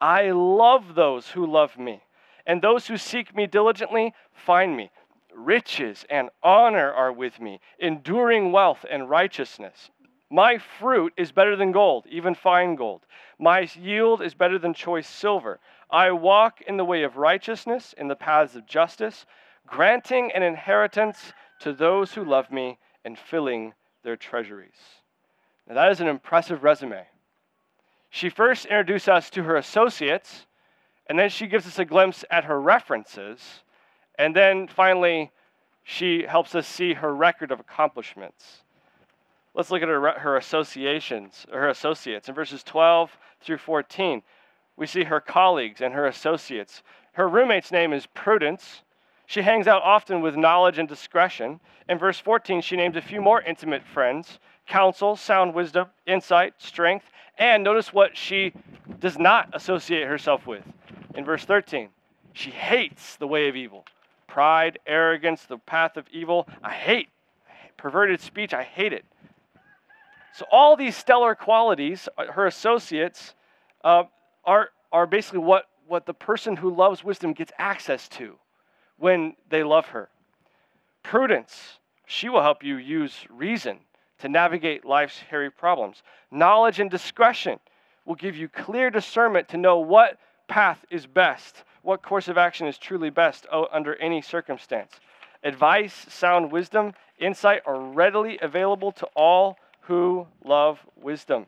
I 0.00 0.30
love 0.30 0.94
those 0.94 1.28
who 1.28 1.46
love 1.46 1.78
me, 1.78 2.02
and 2.46 2.60
those 2.60 2.86
who 2.86 2.98
seek 2.98 3.34
me 3.34 3.46
diligently 3.46 4.14
find 4.32 4.76
me. 4.76 4.90
Riches 5.34 6.04
and 6.10 6.28
honor 6.42 6.92
are 6.92 7.12
with 7.12 7.40
me, 7.40 7.60
enduring 7.78 8.52
wealth 8.52 8.84
and 8.90 9.08
righteousness. 9.08 9.90
My 10.28 10.58
fruit 10.58 11.12
is 11.16 11.32
better 11.32 11.56
than 11.56 11.72
gold, 11.72 12.06
even 12.08 12.34
fine 12.34 12.76
gold. 12.76 13.02
My 13.38 13.68
yield 13.74 14.20
is 14.20 14.34
better 14.34 14.58
than 14.58 14.74
choice 14.74 15.08
silver. 15.08 15.60
I 15.92 16.12
walk 16.12 16.60
in 16.62 16.76
the 16.76 16.84
way 16.84 17.02
of 17.02 17.16
righteousness, 17.16 17.94
in 17.96 18.08
the 18.08 18.16
paths 18.16 18.54
of 18.54 18.66
justice, 18.66 19.26
granting 19.66 20.30
an 20.32 20.42
inheritance 20.42 21.32
to 21.60 21.72
those 21.72 22.12
who 22.12 22.24
love 22.24 22.50
me 22.50 22.78
and 23.04 23.18
filling 23.18 23.74
their 24.02 24.16
treasuries. 24.16 24.78
Now, 25.66 25.74
that 25.74 25.92
is 25.92 26.00
an 26.00 26.08
impressive 26.08 26.62
resume. 26.62 27.06
She 28.08 28.28
first 28.28 28.66
introduces 28.66 29.08
us 29.08 29.30
to 29.30 29.44
her 29.44 29.56
associates, 29.56 30.46
and 31.06 31.18
then 31.18 31.28
she 31.28 31.46
gives 31.46 31.66
us 31.66 31.78
a 31.78 31.84
glimpse 31.84 32.24
at 32.30 32.44
her 32.44 32.60
references, 32.60 33.62
and 34.18 34.34
then 34.34 34.68
finally, 34.68 35.30
she 35.82 36.24
helps 36.24 36.54
us 36.54 36.66
see 36.66 36.94
her 36.94 37.14
record 37.14 37.50
of 37.50 37.60
accomplishments. 37.60 38.62
Let's 39.54 39.70
look 39.70 39.82
at 39.82 39.88
her, 39.88 40.18
her 40.18 40.36
associations, 40.36 41.46
her 41.50 41.68
associates. 41.68 42.28
In 42.28 42.34
verses 42.34 42.62
12 42.62 43.16
through 43.40 43.58
14, 43.58 44.22
we 44.80 44.86
see 44.86 45.04
her 45.04 45.20
colleagues 45.20 45.82
and 45.82 45.92
her 45.92 46.06
associates. 46.06 46.82
Her 47.12 47.28
roommate's 47.28 47.70
name 47.70 47.92
is 47.92 48.06
Prudence. 48.06 48.80
She 49.26 49.42
hangs 49.42 49.68
out 49.68 49.82
often 49.82 50.22
with 50.22 50.36
knowledge 50.36 50.78
and 50.78 50.88
discretion. 50.88 51.60
In 51.86 51.98
verse 51.98 52.18
14, 52.18 52.62
she 52.62 52.76
names 52.76 52.96
a 52.96 53.02
few 53.02 53.20
more 53.20 53.42
intimate 53.42 53.82
friends 53.84 54.40
counsel, 54.66 55.16
sound 55.16 55.52
wisdom, 55.52 55.88
insight, 56.06 56.54
strength, 56.58 57.04
and 57.36 57.62
notice 57.62 57.92
what 57.92 58.16
she 58.16 58.54
does 59.00 59.18
not 59.18 59.50
associate 59.52 60.06
herself 60.06 60.46
with. 60.46 60.62
In 61.14 61.26
verse 61.26 61.44
13, 61.44 61.88
she 62.32 62.50
hates 62.50 63.16
the 63.16 63.26
way 63.26 63.48
of 63.48 63.56
evil. 63.56 63.84
Pride, 64.28 64.78
arrogance, 64.86 65.42
the 65.42 65.58
path 65.58 65.98
of 65.98 66.06
evil. 66.10 66.48
I 66.62 66.72
hate 66.72 67.08
perverted 67.76 68.20
speech. 68.20 68.54
I 68.54 68.62
hate 68.62 68.94
it. 68.94 69.04
So, 70.32 70.46
all 70.50 70.74
these 70.74 70.96
stellar 70.96 71.34
qualities, 71.34 72.08
uh, 72.16 72.26
her 72.26 72.46
associates, 72.46 73.34
uh, 73.84 74.04
are, 74.44 74.70
are 74.92 75.06
basically 75.06 75.40
what, 75.40 75.66
what 75.86 76.06
the 76.06 76.14
person 76.14 76.56
who 76.56 76.74
loves 76.74 77.04
wisdom 77.04 77.32
gets 77.32 77.52
access 77.58 78.08
to 78.08 78.36
when 78.98 79.34
they 79.48 79.62
love 79.62 79.86
her. 79.86 80.08
Prudence, 81.02 81.78
she 82.06 82.28
will 82.28 82.42
help 82.42 82.62
you 82.62 82.76
use 82.76 83.24
reason 83.30 83.78
to 84.18 84.28
navigate 84.28 84.84
life's 84.84 85.18
hairy 85.18 85.50
problems. 85.50 86.02
Knowledge 86.30 86.80
and 86.80 86.90
discretion 86.90 87.58
will 88.04 88.14
give 88.14 88.36
you 88.36 88.48
clear 88.48 88.90
discernment 88.90 89.48
to 89.48 89.56
know 89.56 89.78
what 89.78 90.18
path 90.48 90.84
is 90.90 91.06
best, 91.06 91.64
what 91.82 92.02
course 92.02 92.28
of 92.28 92.36
action 92.36 92.66
is 92.66 92.76
truly 92.76 93.10
best 93.10 93.46
under 93.72 93.96
any 93.96 94.20
circumstance. 94.20 94.92
Advice, 95.42 96.06
sound 96.08 96.52
wisdom, 96.52 96.92
insight 97.18 97.62
are 97.64 97.80
readily 97.80 98.38
available 98.42 98.92
to 98.92 99.06
all 99.14 99.56
who 99.82 100.26
love 100.44 100.84
wisdom. 101.00 101.46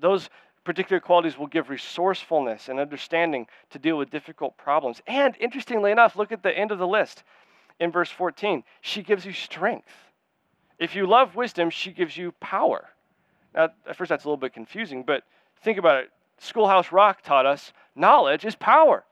Those 0.00 0.30
particular 0.64 1.00
qualities 1.00 1.38
will 1.38 1.46
give 1.46 1.68
resourcefulness 1.68 2.68
and 2.68 2.80
understanding 2.80 3.46
to 3.70 3.78
deal 3.78 3.96
with 3.96 4.10
difficult 4.10 4.56
problems. 4.56 5.00
And 5.06 5.36
interestingly 5.38 5.90
enough, 5.90 6.16
look 6.16 6.32
at 6.32 6.42
the 6.42 6.56
end 6.56 6.72
of 6.72 6.78
the 6.78 6.86
list 6.86 7.22
in 7.78 7.90
verse 7.90 8.10
14. 8.10 8.64
She 8.80 9.02
gives 9.02 9.24
you 9.24 9.32
strength. 9.32 9.88
If 10.78 10.94
you 10.94 11.06
love 11.06 11.36
wisdom, 11.36 11.70
she 11.70 11.92
gives 11.92 12.16
you 12.16 12.32
power. 12.40 12.88
Now, 13.54 13.68
at 13.88 13.96
first, 13.96 14.08
that's 14.08 14.24
a 14.24 14.28
little 14.28 14.36
bit 14.36 14.52
confusing, 14.52 15.04
but 15.04 15.22
think 15.62 15.78
about 15.78 16.02
it. 16.02 16.10
Schoolhouse 16.38 16.90
Rock 16.90 17.22
taught 17.22 17.46
us 17.46 17.72
knowledge 17.94 18.44
is 18.44 18.56
power. 18.56 19.04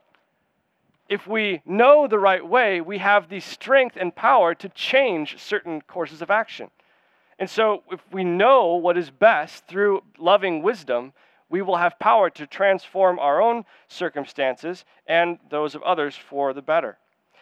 If 1.07 1.27
we 1.27 1.61
know 1.65 2.07
the 2.07 2.19
right 2.19 2.45
way, 2.45 2.81
we 2.81 2.97
have 2.97 3.29
the 3.29 3.39
strength 3.39 3.97
and 3.99 4.15
power 4.15 4.55
to 4.55 4.69
change 4.69 5.39
certain 5.39 5.81
courses 5.81 6.21
of 6.21 6.31
action. 6.31 6.69
And 7.39 7.49
so, 7.49 7.83
if 7.91 7.99
we 8.11 8.23
know 8.23 8.75
what 8.75 8.97
is 8.97 9.09
best 9.09 9.67
through 9.67 10.03
loving 10.17 10.61
wisdom, 10.61 11.13
we 11.49 11.61
will 11.61 11.77
have 11.77 11.99
power 11.99 12.29
to 12.31 12.47
transform 12.47 13.19
our 13.19 13.41
own 13.41 13.65
circumstances 13.87 14.85
and 15.07 15.39
those 15.49 15.75
of 15.75 15.83
others 15.83 16.15
for 16.15 16.53
the 16.53 16.61
better. 16.61 16.97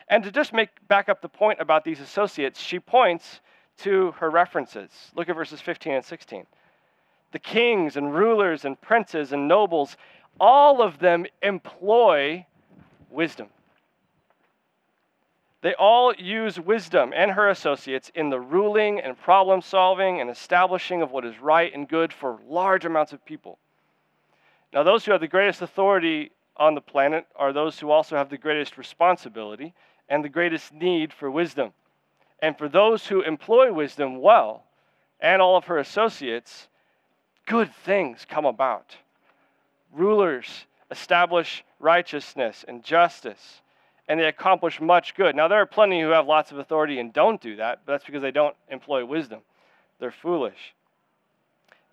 And 0.07 0.23
to 0.23 0.31
just 0.31 0.53
make 0.53 0.69
back 0.87 1.07
up 1.07 1.21
the 1.21 1.29
point 1.29 1.61
about 1.61 1.83
these 1.83 1.99
associates, 1.99 2.59
she 2.59 2.79
points 2.79 3.41
to 3.79 4.11
her 4.13 4.29
references. 4.29 4.91
Look 5.15 5.29
at 5.29 5.35
verses 5.35 5.61
15 5.61 5.93
and 5.93 6.05
16. 6.05 6.45
The 7.31 7.39
kings 7.39 7.95
and 7.95 8.13
rulers 8.13 8.65
and 8.65 8.79
princes 8.79 9.31
and 9.31 9.47
nobles, 9.47 9.95
all 10.39 10.81
of 10.81 10.99
them 10.99 11.25
employ 11.41 12.45
wisdom. 13.09 13.47
They 15.61 15.75
all 15.75 16.13
use 16.15 16.59
wisdom 16.59 17.13
and 17.15 17.31
her 17.31 17.47
associates 17.47 18.11
in 18.15 18.29
the 18.29 18.39
ruling 18.39 18.99
and 18.99 19.17
problem 19.17 19.61
solving 19.61 20.19
and 20.19 20.29
establishing 20.29 21.01
of 21.01 21.11
what 21.11 21.23
is 21.23 21.39
right 21.39 21.71
and 21.73 21.87
good 21.87 22.11
for 22.11 22.39
large 22.47 22.83
amounts 22.83 23.13
of 23.13 23.23
people. 23.25 23.59
Now, 24.73 24.83
those 24.83 25.05
who 25.05 25.11
have 25.11 25.21
the 25.21 25.27
greatest 25.27 25.61
authority 25.61 26.31
on 26.55 26.75
the 26.75 26.81
planet 26.81 27.25
are 27.35 27.51
those 27.51 27.79
who 27.79 27.91
also 27.91 28.15
have 28.15 28.29
the 28.29 28.37
greatest 28.37 28.77
responsibility 28.77 29.73
and 30.07 30.23
the 30.23 30.29
greatest 30.29 30.73
need 30.73 31.11
for 31.11 31.29
wisdom. 31.29 31.73
And 32.41 32.57
for 32.57 32.69
those 32.69 33.07
who 33.07 33.21
employ 33.21 33.71
wisdom 33.71 34.21
well, 34.21 34.63
and 35.19 35.41
all 35.41 35.55
of 35.55 35.65
her 35.65 35.77
associates, 35.77 36.67
good 37.45 37.73
things 37.73 38.25
come 38.27 38.45
about. 38.45 38.95
Rulers 39.93 40.65
establish 40.89 41.63
righteousness 41.79 42.65
and 42.67 42.83
justice, 42.83 43.61
and 44.07 44.19
they 44.19 44.25
accomplish 44.25 44.81
much 44.81 45.15
good. 45.15 45.35
Now, 45.35 45.47
there 45.47 45.61
are 45.61 45.65
plenty 45.65 46.01
who 46.01 46.09
have 46.09 46.27
lots 46.27 46.51
of 46.51 46.57
authority 46.57 46.99
and 46.99 47.13
don't 47.13 47.39
do 47.39 47.57
that, 47.57 47.81
but 47.85 47.93
that's 47.93 48.05
because 48.05 48.21
they 48.21 48.31
don't 48.31 48.55
employ 48.69 49.05
wisdom. 49.05 49.41
They're 49.99 50.11
foolish. 50.11 50.73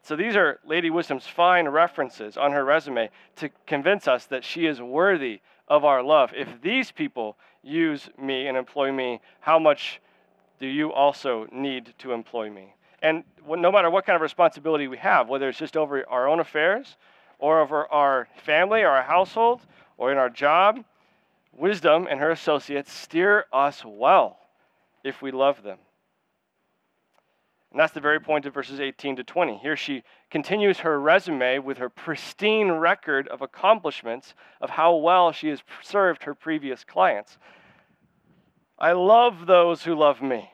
So, 0.08 0.16
these 0.16 0.36
are 0.36 0.58
Lady 0.64 0.88
Wisdom's 0.88 1.26
fine 1.26 1.68
references 1.68 2.38
on 2.38 2.52
her 2.52 2.64
resume 2.64 3.10
to 3.36 3.50
convince 3.66 4.08
us 4.08 4.24
that 4.24 4.42
she 4.42 4.64
is 4.64 4.80
worthy 4.80 5.42
of 5.68 5.84
our 5.84 6.02
love. 6.02 6.32
If 6.34 6.62
these 6.62 6.90
people 6.90 7.36
use 7.62 8.08
me 8.18 8.46
and 8.46 8.56
employ 8.56 8.90
me, 8.90 9.20
how 9.40 9.58
much 9.58 10.00
do 10.60 10.66
you 10.66 10.94
also 10.94 11.46
need 11.52 11.92
to 11.98 12.12
employ 12.12 12.48
me? 12.48 12.74
And 13.02 13.22
no 13.46 13.70
matter 13.70 13.90
what 13.90 14.06
kind 14.06 14.16
of 14.16 14.22
responsibility 14.22 14.88
we 14.88 14.96
have, 14.96 15.28
whether 15.28 15.46
it's 15.46 15.58
just 15.58 15.76
over 15.76 16.02
our 16.08 16.26
own 16.26 16.40
affairs 16.40 16.96
or 17.38 17.60
over 17.60 17.86
our 17.92 18.28
family 18.46 18.80
or 18.80 18.88
our 18.88 19.02
household 19.02 19.60
or 19.98 20.10
in 20.10 20.16
our 20.16 20.30
job, 20.30 20.82
wisdom 21.52 22.06
and 22.08 22.18
her 22.18 22.30
associates 22.30 22.90
steer 22.90 23.44
us 23.52 23.84
well 23.84 24.38
if 25.04 25.20
we 25.20 25.32
love 25.32 25.62
them. 25.62 25.76
And 27.70 27.78
that's 27.78 27.92
the 27.92 28.00
very 28.00 28.18
point 28.18 28.46
of 28.46 28.54
verses 28.54 28.80
18 28.80 29.16
to 29.16 29.24
20. 29.24 29.58
Here 29.58 29.76
she 29.76 30.02
continues 30.30 30.78
her 30.78 30.98
resume 30.98 31.58
with 31.58 31.78
her 31.78 31.90
pristine 31.90 32.70
record 32.72 33.28
of 33.28 33.42
accomplishments 33.42 34.34
of 34.60 34.70
how 34.70 34.96
well 34.96 35.32
she 35.32 35.48
has 35.48 35.62
served 35.82 36.22
her 36.24 36.34
previous 36.34 36.82
clients. 36.82 37.36
I 38.78 38.92
love 38.92 39.46
those 39.46 39.82
who 39.82 39.94
love 39.94 40.22
me. 40.22 40.50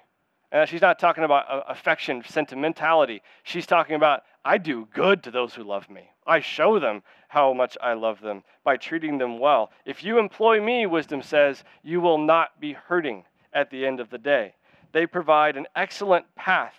And 0.50 0.68
she's 0.68 0.80
not 0.80 0.98
talking 0.98 1.24
about 1.24 1.50
uh, 1.50 1.62
affection, 1.68 2.22
sentimentality. 2.26 3.22
She's 3.42 3.66
talking 3.66 3.96
about, 3.96 4.22
I 4.44 4.58
do 4.58 4.88
good 4.92 5.22
to 5.24 5.30
those 5.30 5.54
who 5.54 5.64
love 5.64 5.90
me. 5.90 6.10
I 6.26 6.40
show 6.40 6.78
them 6.78 7.02
how 7.28 7.52
much 7.52 7.76
I 7.80 7.94
love 7.94 8.20
them 8.20 8.44
by 8.64 8.76
treating 8.76 9.18
them 9.18 9.38
well. 9.38 9.70
If 9.84 10.02
you 10.02 10.18
employ 10.18 10.60
me, 10.60 10.86
wisdom 10.86 11.22
says, 11.22 11.64
you 11.82 12.00
will 12.00 12.18
not 12.18 12.60
be 12.60 12.72
hurting 12.72 13.24
at 13.52 13.70
the 13.70 13.84
end 13.84 14.00
of 14.00 14.10
the 14.10 14.18
day. 14.18 14.54
They 14.92 15.06
provide 15.06 15.56
an 15.56 15.66
excellent 15.74 16.26
path 16.36 16.74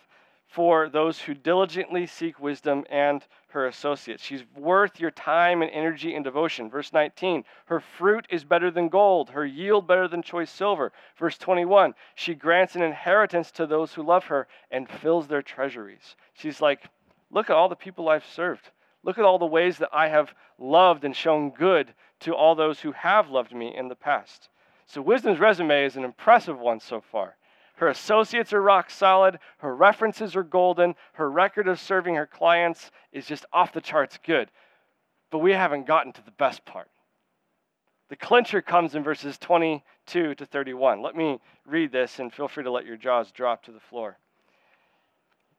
for 0.55 0.87
those 0.87 1.19
who 1.19 1.33
diligently 1.33 2.07
seek 2.07 2.39
wisdom 2.39 2.85
and 2.89 3.25
her 3.49 3.67
associates. 3.67 4.23
She's 4.23 4.45
worth 4.55 5.01
your 5.01 5.11
time 5.11 5.61
and 5.61 5.69
energy 5.69 6.15
and 6.15 6.23
devotion. 6.23 6.69
Verse 6.69 6.93
19, 6.93 7.43
her 7.65 7.81
fruit 7.81 8.25
is 8.29 8.45
better 8.45 8.71
than 8.71 8.87
gold, 8.87 9.31
her 9.31 9.45
yield 9.45 9.85
better 9.85 10.07
than 10.07 10.21
choice 10.21 10.49
silver. 10.49 10.93
Verse 11.19 11.37
21, 11.37 11.93
she 12.15 12.33
grants 12.35 12.73
an 12.77 12.83
inheritance 12.83 13.51
to 13.51 13.67
those 13.67 13.93
who 13.93 14.01
love 14.01 14.23
her 14.23 14.47
and 14.71 14.89
fills 14.89 15.27
their 15.27 15.41
treasuries. 15.41 16.15
She's 16.33 16.61
like, 16.61 16.89
look 17.31 17.49
at 17.49 17.55
all 17.57 17.67
the 17.67 17.75
people 17.75 18.07
I've 18.07 18.25
served. 18.25 18.69
Look 19.03 19.17
at 19.17 19.25
all 19.25 19.37
the 19.37 19.45
ways 19.45 19.77
that 19.79 19.89
I 19.91 20.07
have 20.07 20.33
loved 20.57 21.03
and 21.03 21.13
shown 21.13 21.49
good 21.49 21.93
to 22.21 22.33
all 22.33 22.55
those 22.55 22.79
who 22.79 22.93
have 22.93 23.29
loved 23.29 23.53
me 23.53 23.75
in 23.75 23.89
the 23.89 23.95
past. 23.95 24.47
So, 24.85 25.01
wisdom's 25.01 25.39
resume 25.39 25.83
is 25.83 25.97
an 25.97 26.05
impressive 26.05 26.59
one 26.59 26.79
so 26.79 27.01
far. 27.01 27.35
Her 27.77 27.89
associates 27.89 28.53
are 28.53 28.61
rock 28.61 28.89
solid. 28.89 29.39
Her 29.57 29.75
references 29.75 30.35
are 30.35 30.43
golden. 30.43 30.95
Her 31.13 31.29
record 31.29 31.67
of 31.67 31.79
serving 31.79 32.15
her 32.15 32.27
clients 32.27 32.91
is 33.11 33.25
just 33.25 33.45
off 33.51 33.73
the 33.73 33.81
charts 33.81 34.17
good. 34.25 34.49
But 35.29 35.39
we 35.39 35.51
haven't 35.51 35.87
gotten 35.87 36.13
to 36.13 36.23
the 36.23 36.31
best 36.31 36.65
part. 36.65 36.89
The 38.09 38.15
clincher 38.15 38.61
comes 38.61 38.95
in 38.95 39.03
verses 39.03 39.37
22 39.39 40.35
to 40.35 40.45
31. 40.45 41.01
Let 41.01 41.15
me 41.15 41.39
read 41.65 41.91
this 41.91 42.19
and 42.19 42.31
feel 42.31 42.47
free 42.47 42.63
to 42.63 42.71
let 42.71 42.85
your 42.85 42.97
jaws 42.97 43.31
drop 43.31 43.63
to 43.63 43.71
the 43.71 43.79
floor. 43.79 44.19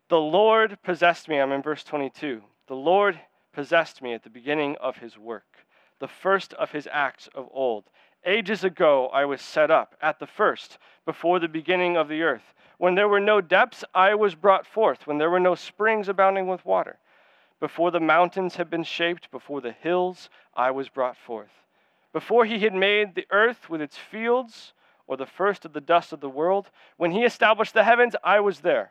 The 0.08 0.20
Lord 0.20 0.78
possessed 0.84 1.28
me. 1.28 1.40
I'm 1.40 1.52
in 1.52 1.62
verse 1.62 1.82
22. 1.82 2.42
The 2.68 2.74
Lord 2.74 3.20
possessed 3.52 4.00
me 4.00 4.12
at 4.12 4.22
the 4.22 4.30
beginning 4.30 4.76
of 4.80 4.98
his 4.98 5.18
work, 5.18 5.66
the 5.98 6.08
first 6.08 6.52
of 6.54 6.70
his 6.70 6.88
acts 6.92 7.28
of 7.34 7.48
old. 7.50 7.84
Ages 8.26 8.64
ago 8.64 9.08
I 9.08 9.24
was 9.24 9.40
set 9.40 9.70
up, 9.70 9.94
at 10.02 10.18
the 10.18 10.26
first, 10.26 10.78
before 11.04 11.38
the 11.38 11.46
beginning 11.46 11.96
of 11.96 12.08
the 12.08 12.22
earth. 12.24 12.54
When 12.76 12.96
there 12.96 13.08
were 13.08 13.20
no 13.20 13.40
depths, 13.40 13.84
I 13.94 14.16
was 14.16 14.34
brought 14.34 14.66
forth. 14.66 15.06
When 15.06 15.18
there 15.18 15.30
were 15.30 15.40
no 15.40 15.54
springs 15.54 16.08
abounding 16.08 16.48
with 16.48 16.66
water. 16.66 16.98
Before 17.60 17.92
the 17.92 18.00
mountains 18.00 18.56
had 18.56 18.68
been 18.68 18.82
shaped, 18.82 19.30
before 19.30 19.60
the 19.60 19.70
hills, 19.70 20.28
I 20.54 20.72
was 20.72 20.88
brought 20.88 21.16
forth. 21.16 21.62
Before 22.12 22.44
he 22.44 22.58
had 22.58 22.74
made 22.74 23.14
the 23.14 23.28
earth 23.30 23.70
with 23.70 23.80
its 23.80 23.96
fields, 23.96 24.72
or 25.06 25.16
the 25.16 25.24
first 25.24 25.64
of 25.64 25.72
the 25.72 25.80
dust 25.80 26.12
of 26.12 26.20
the 26.20 26.28
world, 26.28 26.70
when 26.96 27.12
he 27.12 27.24
established 27.24 27.74
the 27.74 27.84
heavens, 27.84 28.16
I 28.24 28.40
was 28.40 28.60
there 28.60 28.90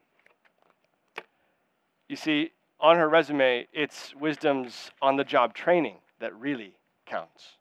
You 2.11 2.17
see, 2.17 2.51
on 2.81 2.97
her 2.97 3.07
resume, 3.07 3.69
it's 3.71 4.13
wisdom's 4.15 4.91
on 5.01 5.15
the 5.15 5.23
job 5.23 5.53
training 5.53 5.95
that 6.19 6.35
really 6.35 6.73
counts. 7.05 7.53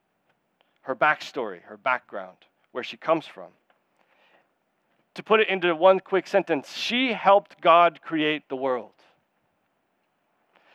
Her 0.81 0.97
backstory, 0.97 1.63
her 1.63 1.77
background, 1.77 2.37
where 2.73 2.83
she 2.83 2.97
comes 2.97 3.27
from. 3.27 3.53
To 5.15 5.23
put 5.23 5.39
it 5.39 5.49
into 5.49 5.73
one 5.77 6.01
quick 6.01 6.27
sentence, 6.27 6.75
she 6.75 7.13
helped 7.13 7.61
God 7.61 8.01
create 8.03 8.49
the 8.49 8.57
world. 8.57 8.91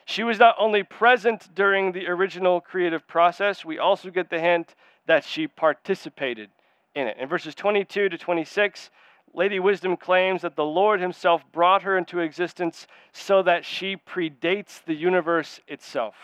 She 0.06 0.22
was 0.22 0.38
not 0.38 0.54
only 0.58 0.82
present 0.82 1.54
during 1.54 1.92
the 1.92 2.06
original 2.06 2.62
creative 2.62 3.06
process, 3.06 3.62
we 3.62 3.78
also 3.78 4.08
get 4.08 4.30
the 4.30 4.40
hint 4.40 4.74
that 5.04 5.22
she 5.22 5.46
participated 5.46 6.48
in 6.94 7.08
it. 7.08 7.18
In 7.18 7.28
verses 7.28 7.54
22 7.54 8.08
to 8.08 8.16
26, 8.16 8.88
Lady 9.36 9.60
Wisdom 9.60 9.98
claims 9.98 10.40
that 10.40 10.56
the 10.56 10.64
Lord 10.64 10.98
Himself 10.98 11.44
brought 11.52 11.82
her 11.82 11.98
into 11.98 12.20
existence 12.20 12.86
so 13.12 13.42
that 13.42 13.66
she 13.66 13.94
predates 13.94 14.82
the 14.82 14.94
universe 14.94 15.60
itself. 15.68 16.14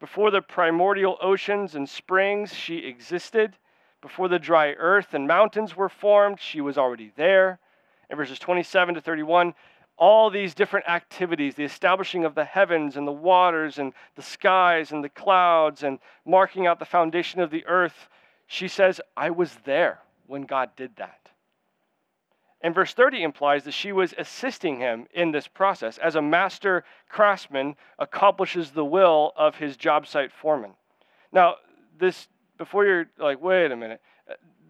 Before 0.00 0.30
the 0.30 0.42
primordial 0.42 1.16
oceans 1.22 1.74
and 1.74 1.88
springs, 1.88 2.52
she 2.52 2.86
existed. 2.86 3.56
Before 4.02 4.28
the 4.28 4.38
dry 4.38 4.72
earth 4.72 5.14
and 5.14 5.26
mountains 5.26 5.76
were 5.76 5.88
formed, 5.88 6.40
she 6.40 6.60
was 6.60 6.76
already 6.76 7.10
there. 7.16 7.58
In 8.10 8.18
verses 8.18 8.38
27 8.38 8.96
to 8.96 9.00
31, 9.00 9.54
all 9.96 10.28
these 10.28 10.54
different 10.54 10.86
activities, 10.86 11.54
the 11.54 11.64
establishing 11.64 12.26
of 12.26 12.34
the 12.34 12.44
heavens 12.44 12.98
and 12.98 13.08
the 13.08 13.12
waters 13.12 13.78
and 13.78 13.94
the 14.14 14.22
skies 14.22 14.92
and 14.92 15.02
the 15.02 15.08
clouds 15.08 15.82
and 15.82 15.98
marking 16.26 16.66
out 16.66 16.78
the 16.78 16.84
foundation 16.84 17.40
of 17.40 17.50
the 17.50 17.64
earth, 17.64 18.10
she 18.46 18.68
says, 18.68 19.00
I 19.16 19.30
was 19.30 19.56
there 19.64 20.00
when 20.26 20.42
God 20.42 20.68
did 20.76 20.96
that. 20.96 21.23
And 22.64 22.74
verse 22.74 22.94
30 22.94 23.22
implies 23.22 23.64
that 23.64 23.72
she 23.72 23.92
was 23.92 24.14
assisting 24.16 24.78
him 24.78 25.06
in 25.12 25.32
this 25.32 25.46
process 25.46 25.98
as 25.98 26.14
a 26.14 26.22
master 26.22 26.82
craftsman 27.10 27.76
accomplishes 27.98 28.70
the 28.70 28.86
will 28.86 29.32
of 29.36 29.56
his 29.56 29.76
job 29.76 30.06
site 30.06 30.32
foreman. 30.32 30.70
Now, 31.30 31.56
this 31.98 32.26
before 32.56 32.86
you're 32.86 33.06
like, 33.18 33.42
wait 33.42 33.70
a 33.70 33.76
minute, 33.76 34.00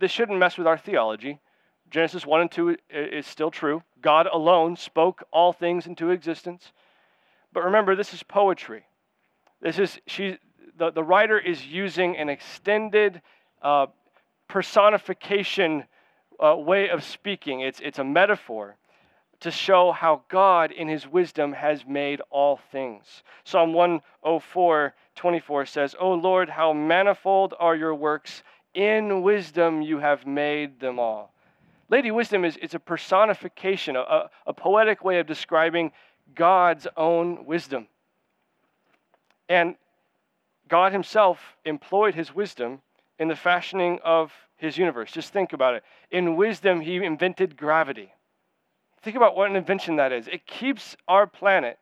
this 0.00 0.10
shouldn't 0.10 0.40
mess 0.40 0.58
with 0.58 0.66
our 0.66 0.76
theology. 0.76 1.38
Genesis 1.88 2.26
1 2.26 2.40
and 2.40 2.50
2 2.50 2.76
is 2.90 3.28
still 3.28 3.52
true. 3.52 3.80
God 4.00 4.26
alone 4.26 4.74
spoke 4.74 5.22
all 5.30 5.52
things 5.52 5.86
into 5.86 6.10
existence. 6.10 6.72
But 7.52 7.62
remember, 7.62 7.94
this 7.94 8.12
is 8.12 8.24
poetry. 8.24 8.86
This 9.60 9.78
is, 9.78 10.00
she, 10.08 10.38
the, 10.76 10.90
the 10.90 11.04
writer 11.04 11.38
is 11.38 11.64
using 11.64 12.16
an 12.16 12.28
extended 12.28 13.22
uh, 13.62 13.86
personification 14.48 15.84
uh, 16.42 16.56
way 16.56 16.88
of 16.88 17.04
speaking. 17.04 17.60
It's, 17.60 17.80
it's 17.80 17.98
a 17.98 18.04
metaphor 18.04 18.76
to 19.40 19.50
show 19.50 19.92
how 19.92 20.22
God, 20.28 20.72
in 20.72 20.88
his 20.88 21.06
wisdom, 21.06 21.52
has 21.52 21.84
made 21.86 22.20
all 22.30 22.60
things. 22.72 23.22
Psalm 23.44 23.72
104 23.72 24.94
24 25.16 25.66
says, 25.66 25.94
O 26.00 26.12
Lord, 26.12 26.48
how 26.48 26.72
manifold 26.72 27.54
are 27.58 27.76
your 27.76 27.94
works. 27.94 28.42
In 28.74 29.22
wisdom 29.22 29.82
you 29.82 29.98
have 29.98 30.26
made 30.26 30.80
them 30.80 30.98
all. 30.98 31.32
Lady 31.88 32.10
Wisdom 32.10 32.44
is, 32.44 32.56
is 32.56 32.74
a 32.74 32.80
personification, 32.80 33.94
a, 33.94 34.28
a 34.46 34.52
poetic 34.52 35.04
way 35.04 35.20
of 35.20 35.26
describing 35.26 35.92
God's 36.34 36.86
own 36.96 37.44
wisdom. 37.44 37.86
And 39.48 39.76
God 40.68 40.92
Himself 40.92 41.38
employed 41.64 42.14
His 42.14 42.34
wisdom 42.34 42.80
in 43.18 43.28
the 43.28 43.36
fashioning 43.36 43.98
of 44.04 44.32
His 44.56 44.76
universe. 44.76 45.10
Just 45.10 45.32
think 45.32 45.52
about 45.52 45.74
it. 45.74 45.84
In 46.10 46.36
wisdom, 46.36 46.80
He 46.80 46.96
invented 46.96 47.56
gravity. 47.56 48.12
Think 49.02 49.16
about 49.16 49.36
what 49.36 49.50
an 49.50 49.56
invention 49.56 49.96
that 49.96 50.12
is. 50.12 50.28
It 50.28 50.46
keeps 50.46 50.96
our 51.06 51.26
planet 51.26 51.78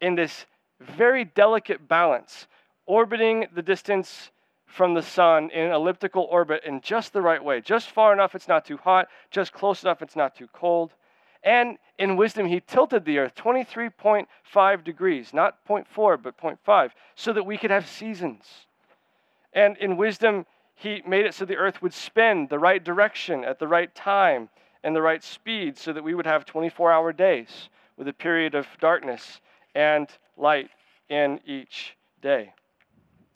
in 0.00 0.14
this 0.14 0.46
very 0.80 1.24
delicate 1.24 1.88
balance 1.88 2.46
orbiting 2.86 3.46
the 3.54 3.62
distance 3.62 4.30
from 4.66 4.94
the 4.94 5.02
sun 5.02 5.50
in 5.50 5.66
an 5.66 5.72
elliptical 5.72 6.24
orbit 6.30 6.62
in 6.64 6.80
just 6.80 7.12
the 7.12 7.20
right 7.20 7.42
way, 7.42 7.60
just 7.60 7.90
far 7.90 8.12
enough 8.12 8.34
it's 8.34 8.48
not 8.48 8.64
too 8.64 8.76
hot, 8.76 9.08
just 9.30 9.52
close 9.52 9.82
enough 9.82 10.00
it's 10.02 10.16
not 10.16 10.34
too 10.34 10.48
cold. 10.52 10.92
And 11.42 11.78
in 11.98 12.16
wisdom, 12.16 12.46
he 12.46 12.60
tilted 12.60 13.04
the 13.04 13.18
earth 13.18 13.34
23.5 13.34 14.84
degrees, 14.84 15.32
not 15.32 15.56
0.4, 15.66 16.22
but 16.22 16.36
0.5, 16.36 16.90
so 17.14 17.32
that 17.32 17.44
we 17.44 17.56
could 17.56 17.70
have 17.70 17.88
seasons. 17.88 18.44
And 19.52 19.76
in 19.78 19.96
wisdom, 19.96 20.46
he 20.80 21.02
made 21.06 21.26
it 21.26 21.34
so 21.34 21.44
the 21.44 21.56
earth 21.56 21.82
would 21.82 21.92
spin 21.92 22.46
the 22.48 22.58
right 22.58 22.82
direction 22.82 23.44
at 23.44 23.58
the 23.58 23.68
right 23.68 23.94
time 23.94 24.48
and 24.82 24.96
the 24.96 25.02
right 25.02 25.22
speed 25.22 25.76
so 25.76 25.92
that 25.92 26.02
we 26.02 26.14
would 26.14 26.24
have 26.24 26.46
24 26.46 26.90
hour 26.90 27.12
days 27.12 27.68
with 27.98 28.08
a 28.08 28.14
period 28.14 28.54
of 28.54 28.66
darkness 28.80 29.42
and 29.74 30.08
light 30.38 30.70
in 31.10 31.38
each 31.44 31.96
day. 32.22 32.54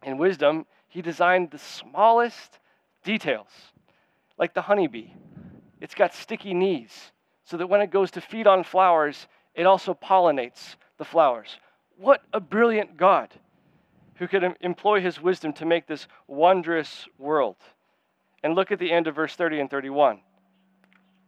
In 0.04 0.16
wisdom, 0.16 0.64
he 0.88 1.02
designed 1.02 1.50
the 1.50 1.58
smallest 1.58 2.58
details, 3.02 3.50
like 4.38 4.54
the 4.54 4.62
honeybee. 4.62 5.10
It's 5.82 5.94
got 5.94 6.14
sticky 6.14 6.54
knees 6.54 7.12
so 7.44 7.58
that 7.58 7.66
when 7.66 7.82
it 7.82 7.90
goes 7.90 8.10
to 8.12 8.22
feed 8.22 8.46
on 8.46 8.64
flowers, 8.64 9.26
it 9.54 9.66
also 9.66 9.92
pollinates 9.92 10.76
the 10.96 11.04
flowers. 11.04 11.58
What 11.98 12.22
a 12.32 12.40
brilliant 12.40 12.96
God 12.96 13.28
who 14.16 14.28
could 14.28 14.44
employ 14.60 15.00
his 15.00 15.20
wisdom 15.20 15.52
to 15.54 15.66
make 15.66 15.86
this 15.86 16.06
wondrous 16.26 17.06
world. 17.18 17.56
And 18.42 18.54
look 18.54 18.70
at 18.70 18.78
the 18.78 18.92
end 18.92 19.06
of 19.06 19.14
verse 19.14 19.34
30 19.34 19.60
and 19.60 19.70
31. 19.70 20.20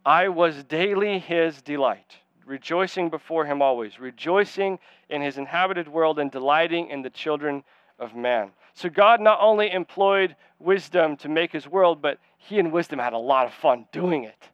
I 0.05 0.29
was 0.29 0.63
daily 0.65 1.19
his 1.19 1.63
delight, 1.63 2.15
rejoicing 2.45 3.11
before 3.11 3.45
him 3.45 3.61
always, 3.61 3.99
rejoicing 3.99 4.79
in 5.09 5.21
his 5.21 5.37
inhabited 5.37 5.89
world 5.89 6.19
and 6.19 6.31
delighting 6.31 6.91
in 6.91 7.03
the 7.03 7.11
children 7.11 7.65
of 7.99 8.15
man. 8.15 8.51
So 8.75 8.89
God 8.89 9.21
not 9.21 9.39
only 9.41 9.73
employed 9.73 10.37
wisdom 10.59 11.17
to 11.19 11.29
make 11.29 11.51
his 11.51 11.67
world, 11.67 12.01
but 12.03 12.19
he 12.39 12.59
and 12.59 12.73
wisdom 12.73 12.99
had 12.99 13.15
a 13.15 13.19
lot 13.19 13.47
of 13.47 13.55
fun 13.55 13.87
doing 13.91 14.25
it. 14.25 14.49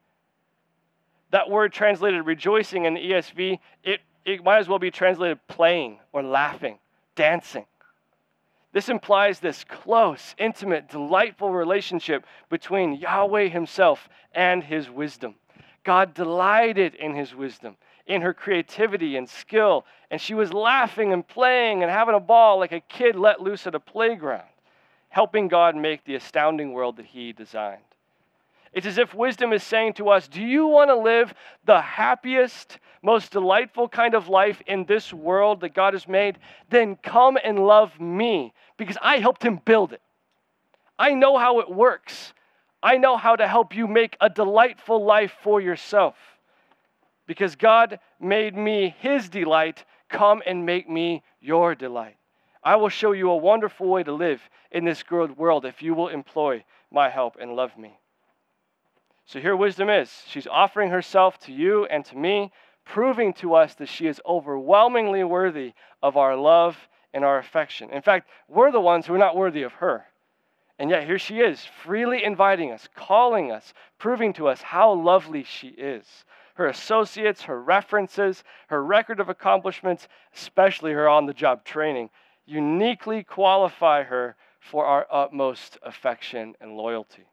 That 1.32 1.50
word 1.50 1.72
translated 1.72 2.24
rejoicing 2.24 2.84
in 2.84 2.94
the 2.94 3.00
ESV, 3.00 3.58
it, 3.82 4.00
it 4.24 4.44
might 4.44 4.58
as 4.58 4.68
well 4.68 4.78
be 4.78 4.90
translated 4.90 5.38
playing 5.48 5.98
or 6.12 6.22
laughing, 6.22 6.78
dancing. 7.16 7.66
This 8.72 8.88
implies 8.88 9.38
this 9.38 9.64
close, 9.64 10.34
intimate, 10.38 10.88
delightful 10.88 11.52
relationship 11.52 12.24
between 12.48 12.94
Yahweh 12.94 13.48
himself 13.48 14.08
and 14.34 14.64
his 14.64 14.88
wisdom. 14.88 15.34
God 15.84 16.14
delighted 16.14 16.94
in 16.94 17.14
his 17.14 17.34
wisdom 17.34 17.76
in 18.06 18.22
her 18.22 18.34
creativity 18.34 19.16
and 19.16 19.28
skill. 19.28 19.84
And 20.10 20.20
she 20.20 20.34
was 20.34 20.52
laughing 20.52 21.12
and 21.12 21.26
playing 21.26 21.82
and 21.82 21.90
having 21.90 22.14
a 22.14 22.20
ball 22.20 22.58
like 22.58 22.72
a 22.72 22.80
kid 22.80 23.16
let 23.16 23.40
loose 23.40 23.66
at 23.66 23.74
a 23.74 23.80
playground, 23.80 24.48
helping 25.08 25.48
God 25.48 25.76
make 25.76 26.04
the 26.04 26.16
astounding 26.16 26.72
world 26.72 26.96
that 26.96 27.06
He 27.06 27.32
designed. 27.32 27.82
It's 28.72 28.86
as 28.86 28.98
if 28.98 29.14
wisdom 29.14 29.52
is 29.52 29.62
saying 29.62 29.94
to 29.94 30.08
us, 30.08 30.28
Do 30.28 30.42
you 30.42 30.66
want 30.66 30.90
to 30.90 30.96
live 30.96 31.34
the 31.64 31.80
happiest, 31.80 32.78
most 33.02 33.32
delightful 33.32 33.88
kind 33.88 34.14
of 34.14 34.28
life 34.28 34.62
in 34.66 34.84
this 34.84 35.12
world 35.12 35.60
that 35.60 35.74
God 35.74 35.92
has 35.94 36.08
made? 36.08 36.38
Then 36.70 36.96
come 36.96 37.38
and 37.42 37.66
love 37.66 38.00
me 38.00 38.54
because 38.78 38.96
I 39.02 39.18
helped 39.18 39.44
Him 39.44 39.60
build 39.64 39.92
it. 39.92 40.00
I 40.98 41.14
know 41.14 41.36
how 41.36 41.60
it 41.60 41.70
works. 41.70 42.32
I 42.82 42.96
know 42.96 43.16
how 43.16 43.36
to 43.36 43.46
help 43.46 43.74
you 43.74 43.86
make 43.86 44.16
a 44.20 44.28
delightful 44.28 45.04
life 45.04 45.32
for 45.42 45.60
yourself 45.60 46.16
because 47.26 47.54
God 47.54 48.00
made 48.20 48.56
me 48.56 48.94
his 48.98 49.28
delight. 49.28 49.84
Come 50.08 50.42
and 50.46 50.66
make 50.66 50.88
me 50.88 51.22
your 51.40 51.74
delight. 51.74 52.16
I 52.64 52.76
will 52.76 52.88
show 52.88 53.12
you 53.12 53.30
a 53.30 53.36
wonderful 53.36 53.88
way 53.88 54.02
to 54.02 54.12
live 54.12 54.40
in 54.70 54.84
this 54.84 55.02
world 55.10 55.64
if 55.64 55.82
you 55.82 55.94
will 55.94 56.08
employ 56.08 56.64
my 56.90 57.08
help 57.08 57.36
and 57.40 57.54
love 57.54 57.76
me. 57.78 57.98
So 59.32 59.40
here 59.40 59.56
wisdom 59.56 59.88
is. 59.88 60.12
She's 60.28 60.46
offering 60.46 60.90
herself 60.90 61.38
to 61.44 61.52
you 61.54 61.86
and 61.86 62.04
to 62.04 62.18
me, 62.18 62.52
proving 62.84 63.32
to 63.34 63.54
us 63.54 63.74
that 63.76 63.88
she 63.88 64.06
is 64.06 64.20
overwhelmingly 64.26 65.24
worthy 65.24 65.72
of 66.02 66.18
our 66.18 66.36
love 66.36 66.76
and 67.14 67.24
our 67.24 67.38
affection. 67.38 67.88
In 67.88 68.02
fact, 68.02 68.28
we're 68.46 68.70
the 68.70 68.78
ones 68.78 69.06
who 69.06 69.14
are 69.14 69.18
not 69.18 69.34
worthy 69.34 69.62
of 69.62 69.72
her. 69.72 70.04
And 70.78 70.90
yet 70.90 71.04
here 71.04 71.18
she 71.18 71.40
is, 71.40 71.64
freely 71.82 72.22
inviting 72.22 72.72
us, 72.72 72.90
calling 72.94 73.50
us, 73.50 73.72
proving 73.98 74.34
to 74.34 74.48
us 74.48 74.60
how 74.60 74.92
lovely 74.92 75.44
she 75.44 75.68
is 75.68 76.04
her 76.56 76.66
associates, 76.66 77.44
her 77.44 77.62
references, 77.62 78.44
her 78.66 78.84
record 78.84 79.18
of 79.18 79.30
accomplishments, 79.30 80.08
especially 80.34 80.92
her 80.92 81.08
on 81.08 81.24
the 81.24 81.32
job 81.32 81.64
training, 81.64 82.10
uniquely 82.44 83.24
qualify 83.24 84.02
her 84.02 84.36
for 84.60 84.84
our 84.84 85.06
utmost 85.10 85.78
affection 85.82 86.54
and 86.60 86.76
loyalty. 86.76 87.24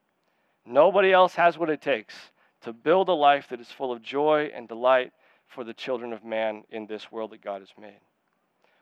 Nobody 0.69 1.11
else 1.11 1.33
has 1.33 1.57
what 1.57 1.71
it 1.71 1.81
takes 1.81 2.13
to 2.61 2.71
build 2.71 3.09
a 3.09 3.13
life 3.13 3.47
that 3.49 3.59
is 3.59 3.71
full 3.71 3.91
of 3.91 4.03
joy 4.03 4.51
and 4.53 4.67
delight 4.67 5.11
for 5.47 5.63
the 5.63 5.73
children 5.73 6.13
of 6.13 6.23
man 6.23 6.63
in 6.69 6.85
this 6.85 7.11
world 7.11 7.31
that 7.31 7.41
God 7.41 7.61
has 7.61 7.73
made. 7.81 7.99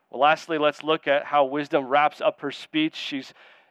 Well, 0.10 0.20
lastly, 0.20 0.58
let's 0.58 0.84
look 0.84 1.08
at 1.08 1.24
how 1.24 1.46
wisdom 1.46 1.88
wraps 1.88 2.20
up 2.20 2.42
her 2.42 2.52
speech. 2.52 2.96
She 2.96 3.24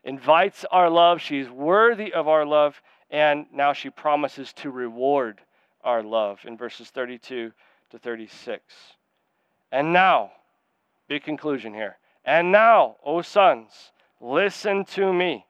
invites 0.02 0.64
our 0.70 0.88
love, 0.88 1.20
she's 1.20 1.50
worthy 1.50 2.12
of 2.14 2.26
our 2.26 2.46
love, 2.46 2.80
and 3.10 3.46
now 3.52 3.72
she 3.72 3.90
promises 3.90 4.52
to 4.54 4.70
reward 4.70 5.42
our 5.84 6.02
love 6.02 6.40
in 6.44 6.56
verses 6.56 6.88
32 6.88 7.52
to 7.90 7.98
36. 7.98 8.62
And 9.70 9.92
now, 9.92 10.32
big 11.08 11.22
conclusion 11.22 11.74
here. 11.74 11.98
And 12.24 12.50
now, 12.50 12.96
O 13.04 13.20
sons, 13.22 13.92
listen 14.20 14.84
to 14.86 15.12
me. 15.12 15.45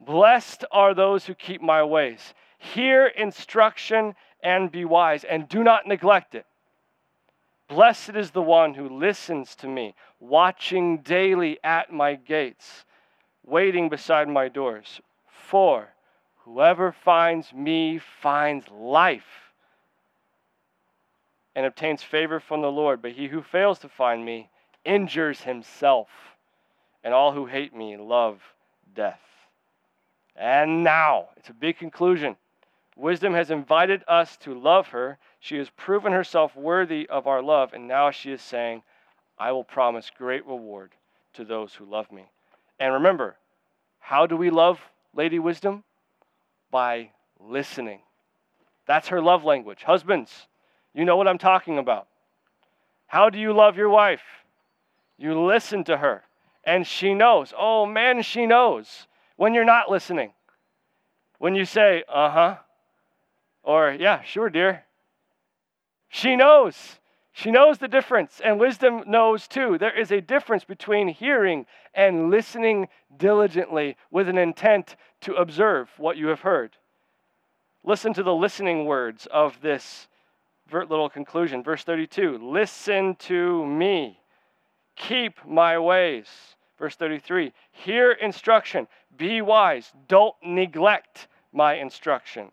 Blessed 0.00 0.64
are 0.72 0.94
those 0.94 1.26
who 1.26 1.34
keep 1.34 1.60
my 1.60 1.82
ways. 1.84 2.34
Hear 2.58 3.06
instruction 3.06 4.14
and 4.42 4.72
be 4.72 4.84
wise, 4.84 5.24
and 5.24 5.48
do 5.48 5.62
not 5.62 5.86
neglect 5.86 6.34
it. 6.34 6.46
Blessed 7.68 8.16
is 8.16 8.30
the 8.30 8.42
one 8.42 8.74
who 8.74 8.88
listens 8.88 9.54
to 9.56 9.68
me, 9.68 9.94
watching 10.18 10.98
daily 10.98 11.58
at 11.62 11.92
my 11.92 12.14
gates, 12.14 12.84
waiting 13.44 13.88
beside 13.88 14.28
my 14.28 14.48
doors. 14.48 15.00
For 15.28 15.94
whoever 16.38 16.92
finds 16.92 17.52
me 17.52 17.98
finds 17.98 18.68
life 18.68 19.52
and 21.54 21.66
obtains 21.66 22.02
favor 22.02 22.40
from 22.40 22.62
the 22.62 22.72
Lord, 22.72 23.02
but 23.02 23.12
he 23.12 23.28
who 23.28 23.42
fails 23.42 23.78
to 23.80 23.88
find 23.88 24.24
me 24.24 24.50
injures 24.84 25.42
himself, 25.42 26.08
and 27.04 27.12
all 27.12 27.32
who 27.32 27.46
hate 27.46 27.74
me 27.74 27.96
love 27.96 28.40
death. 28.94 29.20
And 30.40 30.82
now, 30.82 31.28
it's 31.36 31.50
a 31.50 31.54
big 31.54 31.76
conclusion. 31.76 32.34
Wisdom 32.96 33.34
has 33.34 33.50
invited 33.50 34.02
us 34.08 34.38
to 34.38 34.58
love 34.58 34.88
her. 34.88 35.18
She 35.38 35.58
has 35.58 35.68
proven 35.68 36.12
herself 36.12 36.56
worthy 36.56 37.06
of 37.10 37.26
our 37.26 37.42
love, 37.42 37.74
and 37.74 37.86
now 37.86 38.10
she 38.10 38.32
is 38.32 38.40
saying, 38.40 38.82
I 39.38 39.52
will 39.52 39.64
promise 39.64 40.10
great 40.16 40.46
reward 40.46 40.92
to 41.34 41.44
those 41.44 41.74
who 41.74 41.84
love 41.84 42.10
me. 42.10 42.30
And 42.78 42.94
remember, 42.94 43.36
how 43.98 44.26
do 44.26 44.34
we 44.34 44.48
love 44.48 44.80
Lady 45.14 45.38
Wisdom? 45.38 45.84
By 46.70 47.10
listening. 47.38 48.00
That's 48.86 49.08
her 49.08 49.20
love 49.20 49.44
language. 49.44 49.82
Husbands, 49.82 50.46
you 50.94 51.04
know 51.04 51.18
what 51.18 51.28
I'm 51.28 51.36
talking 51.36 51.76
about. 51.76 52.06
How 53.08 53.28
do 53.28 53.38
you 53.38 53.52
love 53.52 53.76
your 53.76 53.90
wife? 53.90 54.22
You 55.18 55.38
listen 55.38 55.84
to 55.84 55.98
her, 55.98 56.22
and 56.64 56.86
she 56.86 57.12
knows. 57.12 57.52
Oh 57.54 57.84
man, 57.84 58.22
she 58.22 58.46
knows 58.46 59.06
when 59.40 59.54
you're 59.54 59.64
not 59.64 59.90
listening. 59.90 60.32
When 61.38 61.54
you 61.54 61.64
say, 61.64 62.04
uh 62.06 62.28
huh, 62.28 62.56
or, 63.62 63.96
yeah, 63.98 64.20
sure, 64.20 64.50
dear. 64.50 64.84
She 66.10 66.36
knows. 66.36 66.76
She 67.32 67.50
knows 67.50 67.78
the 67.78 67.88
difference, 67.88 68.42
and 68.44 68.60
wisdom 68.60 69.02
knows 69.06 69.48
too. 69.48 69.78
There 69.78 69.98
is 69.98 70.12
a 70.12 70.20
difference 70.20 70.64
between 70.64 71.08
hearing 71.08 71.64
and 71.94 72.30
listening 72.30 72.88
diligently 73.16 73.96
with 74.10 74.28
an 74.28 74.36
intent 74.36 74.96
to 75.22 75.32
observe 75.36 75.88
what 75.96 76.18
you 76.18 76.26
have 76.26 76.40
heard. 76.40 76.76
Listen 77.82 78.12
to 78.12 78.22
the 78.22 78.34
listening 78.34 78.84
words 78.84 79.26
of 79.30 79.58
this 79.62 80.06
little 80.70 81.08
conclusion. 81.08 81.62
Verse 81.62 81.82
32 81.82 82.36
Listen 82.42 83.14
to 83.20 83.64
me, 83.64 84.20
keep 84.96 85.42
my 85.46 85.78
ways. 85.78 86.28
Verse 86.80 86.96
33 86.96 87.52
Hear 87.70 88.12
instruction, 88.12 88.88
be 89.16 89.42
wise, 89.42 89.92
don't 90.08 90.34
neglect 90.42 91.28
my 91.52 91.74
instruction. 91.74 92.50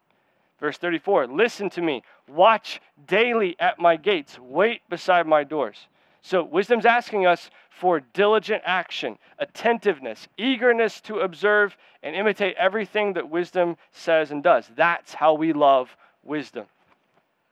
Verse 0.59 0.77
34 0.77 1.27
Listen 1.27 1.69
to 1.71 1.81
me, 1.81 2.03
watch 2.27 2.79
daily 3.07 3.55
at 3.59 3.79
my 3.79 3.95
gates, 3.95 4.37
wait 4.37 4.81
beside 4.89 5.25
my 5.25 5.43
doors. 5.43 5.87
So, 6.21 6.43
wisdom's 6.43 6.85
asking 6.85 7.25
us 7.25 7.49
for 7.69 8.01
diligent 8.01 8.61
action, 8.65 9.17
attentiveness, 9.39 10.27
eagerness 10.37 10.99
to 11.01 11.19
observe 11.19 11.77
and 12.03 12.15
imitate 12.15 12.55
everything 12.57 13.13
that 13.13 13.29
wisdom 13.29 13.77
says 13.91 14.31
and 14.31 14.43
does. 14.43 14.69
That's 14.75 15.13
how 15.13 15.35
we 15.35 15.53
love 15.53 15.95
wisdom. 16.23 16.65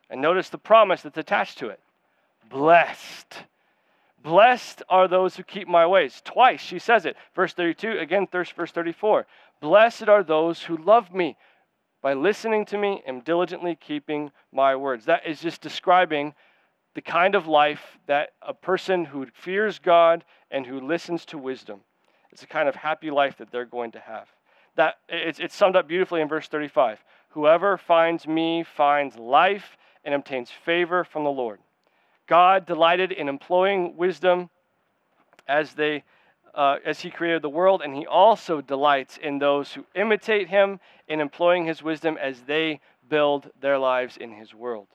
And 0.10 0.22
notice 0.22 0.50
the 0.50 0.58
promise 0.58 1.04
that's 1.04 1.18
attached 1.18 1.58
to 1.60 1.70
it 1.70 1.80
blessed. 2.50 3.44
Blessed 4.26 4.82
are 4.90 5.08
those 5.08 5.36
who 5.36 5.44
keep 5.44 5.68
my 5.68 5.86
ways. 5.86 6.20
Twice 6.26 6.60
she 6.60 6.80
says 6.80 7.06
it. 7.06 7.16
Verse 7.36 7.54
32, 7.54 8.00
again, 8.00 8.28
verse 8.32 8.52
34. 8.72 9.28
Blessed 9.62 10.10
are 10.10 10.24
those 10.24 10.64
who 10.64 10.78
love 10.78 11.14
me 11.14 11.38
by 12.02 12.16
listening 12.16 12.66
to 12.66 12.78
me 12.80 13.04
and 13.06 13.24
diligently 13.24 13.76
keeping 13.76 14.32
my 14.52 14.76
words. 14.76 15.06
That 15.06 15.28
is 15.28 15.42
just 15.42 15.62
describing 15.62 16.34
the 16.96 17.04
kind 17.04 17.36
of 17.36 17.46
life 17.46 18.00
that 18.08 18.30
a 18.42 18.52
person 18.52 19.06
who 19.06 19.28
fears 19.28 19.78
God 19.78 20.26
and 20.50 20.66
who 20.66 20.80
listens 20.80 21.24
to 21.26 21.38
wisdom, 21.38 21.82
it's 22.32 22.42
a 22.42 22.48
kind 22.48 22.68
of 22.68 22.74
happy 22.74 23.12
life 23.12 23.38
that 23.38 23.52
they're 23.52 23.64
going 23.64 23.92
to 23.92 24.00
have. 24.00 24.28
That 24.76 24.96
it's, 25.08 25.40
it's 25.40 25.56
summed 25.56 25.76
up 25.76 25.88
beautifully 25.88 26.22
in 26.22 26.28
verse 26.28 26.48
35. 26.48 26.98
Whoever 27.30 27.78
finds 27.78 28.26
me 28.26 28.64
finds 28.64 29.18
life 29.18 29.78
and 30.04 30.16
obtains 30.16 30.50
favor 30.50 31.04
from 31.04 31.26
the 31.26 31.30
Lord. 31.30 31.60
God 32.28 32.66
delighted 32.66 33.12
in 33.12 33.30
employing 33.30 33.96
wisdom 33.98 34.50
as 35.48 35.74
they 35.74 36.04
uh, 36.56 36.78
as 36.86 37.02
he 37.02 37.12
created 37.12 37.42
the 37.42 37.50
world, 37.50 37.82
and 37.82 37.94
he 37.94 38.08
also 38.08 38.62
delights 38.62 39.18
in 39.18 39.40
those 39.40 39.74
who 39.74 39.86
imitate 39.94 40.48
him 40.48 40.80
in 41.08 41.20
employing 41.20 41.66
his 41.66 41.84
wisdom 41.84 42.18
as 42.18 42.40
they 42.42 42.80
build 43.10 43.50
their 43.60 43.78
lives 43.78 44.16
in 44.18 44.32
his 44.32 44.54
world. 44.54 44.88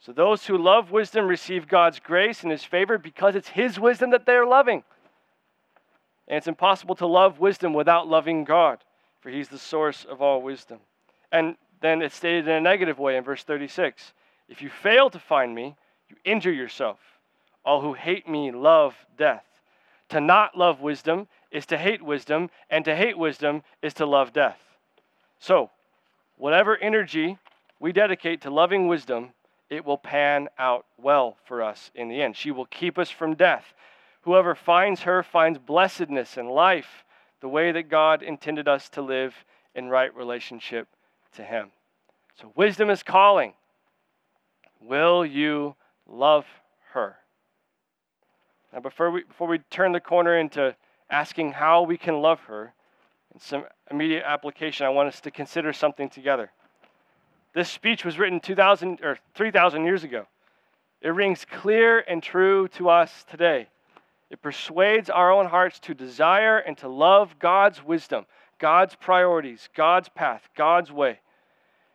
So 0.00 0.12
those 0.12 0.46
who 0.46 0.58
love 0.58 0.90
wisdom 0.90 1.26
receive 1.26 1.68
God's 1.68 2.00
grace 2.00 2.42
and 2.42 2.50
his 2.50 2.64
favor 2.64 2.98
because 2.98 3.36
it's 3.36 3.48
his 3.48 3.78
wisdom 3.78 4.10
that 4.10 4.26
they're 4.26 4.46
loving. 4.46 4.84
And 6.28 6.38
it's 6.38 6.48
impossible 6.48 6.94
to 6.96 7.06
love 7.06 7.40
wisdom 7.40 7.74
without 7.74 8.08
loving 8.08 8.44
God, 8.44 8.78
for 9.20 9.30
he's 9.30 9.48
the 9.48 9.58
source 9.58 10.04
of 10.04 10.22
all 10.22 10.42
wisdom. 10.42 10.80
And 11.30 11.56
then 11.80 12.02
it's 12.02 12.16
stated 12.16 12.48
in 12.48 12.54
a 12.54 12.60
negative 12.60 12.98
way 12.98 13.16
in 13.16 13.24
verse 13.24 13.44
36 13.44 14.12
If 14.48 14.62
you 14.62 14.70
fail 14.70 15.10
to 15.10 15.18
find 15.18 15.54
me, 15.54 15.76
you 16.14 16.32
injure 16.32 16.52
yourself. 16.52 16.98
All 17.64 17.80
who 17.80 17.94
hate 17.94 18.28
me 18.28 18.50
love 18.50 18.94
death. 19.16 19.44
To 20.10 20.20
not 20.20 20.56
love 20.56 20.80
wisdom 20.80 21.28
is 21.50 21.66
to 21.66 21.78
hate 21.78 22.02
wisdom, 22.02 22.50
and 22.68 22.84
to 22.84 22.94
hate 22.94 23.16
wisdom 23.16 23.62
is 23.80 23.94
to 23.94 24.06
love 24.06 24.32
death. 24.32 24.58
So, 25.38 25.70
whatever 26.36 26.76
energy 26.76 27.38
we 27.80 27.92
dedicate 27.92 28.42
to 28.42 28.50
loving 28.50 28.88
wisdom, 28.88 29.30
it 29.70 29.84
will 29.84 29.98
pan 29.98 30.48
out 30.58 30.84
well 30.98 31.36
for 31.46 31.62
us 31.62 31.90
in 31.94 32.08
the 32.08 32.22
end. 32.22 32.36
She 32.36 32.50
will 32.50 32.66
keep 32.66 32.98
us 32.98 33.10
from 33.10 33.34
death. 33.34 33.64
Whoever 34.22 34.54
finds 34.54 35.02
her 35.02 35.22
finds 35.22 35.58
blessedness 35.58 36.36
and 36.36 36.50
life, 36.50 37.04
the 37.40 37.48
way 37.48 37.72
that 37.72 37.88
God 37.88 38.22
intended 38.22 38.68
us 38.68 38.88
to 38.90 39.02
live 39.02 39.34
in 39.74 39.88
right 39.88 40.14
relationship 40.14 40.88
to 41.36 41.44
Him. 41.44 41.70
So, 42.40 42.52
wisdom 42.54 42.90
is 42.90 43.02
calling. 43.02 43.54
Will 44.80 45.24
you 45.24 45.76
love 46.08 46.46
her? 46.92 47.16
Now, 48.72 48.80
before 48.80 49.10
we, 49.10 49.22
before 49.24 49.48
we 49.48 49.58
turn 49.70 49.92
the 49.92 50.00
corner 50.00 50.38
into 50.38 50.74
asking 51.10 51.52
how 51.52 51.82
we 51.82 51.96
can 51.96 52.20
love 52.20 52.40
her, 52.40 52.72
in 53.32 53.40
some 53.40 53.64
immediate 53.90 54.24
application, 54.24 54.86
I 54.86 54.90
want 54.90 55.08
us 55.08 55.20
to 55.22 55.30
consider 55.30 55.72
something 55.72 56.08
together. 56.08 56.50
This 57.52 57.68
speech 57.68 58.04
was 58.04 58.18
written 58.18 58.40
2,000 58.40 59.00
or 59.02 59.18
3,000 59.34 59.84
years 59.84 60.04
ago. 60.04 60.26
It 61.00 61.08
rings 61.08 61.44
clear 61.44 62.00
and 62.00 62.22
true 62.22 62.68
to 62.68 62.88
us 62.88 63.24
today. 63.28 63.68
It 64.30 64.42
persuades 64.42 65.10
our 65.10 65.30
own 65.30 65.46
hearts 65.46 65.78
to 65.80 65.94
desire 65.94 66.58
and 66.58 66.76
to 66.78 66.88
love 66.88 67.38
God's 67.38 67.84
wisdom, 67.84 68.26
God's 68.58 68.96
priorities, 68.96 69.68
God's 69.76 70.08
path, 70.08 70.48
God's 70.56 70.90
way. 70.90 71.20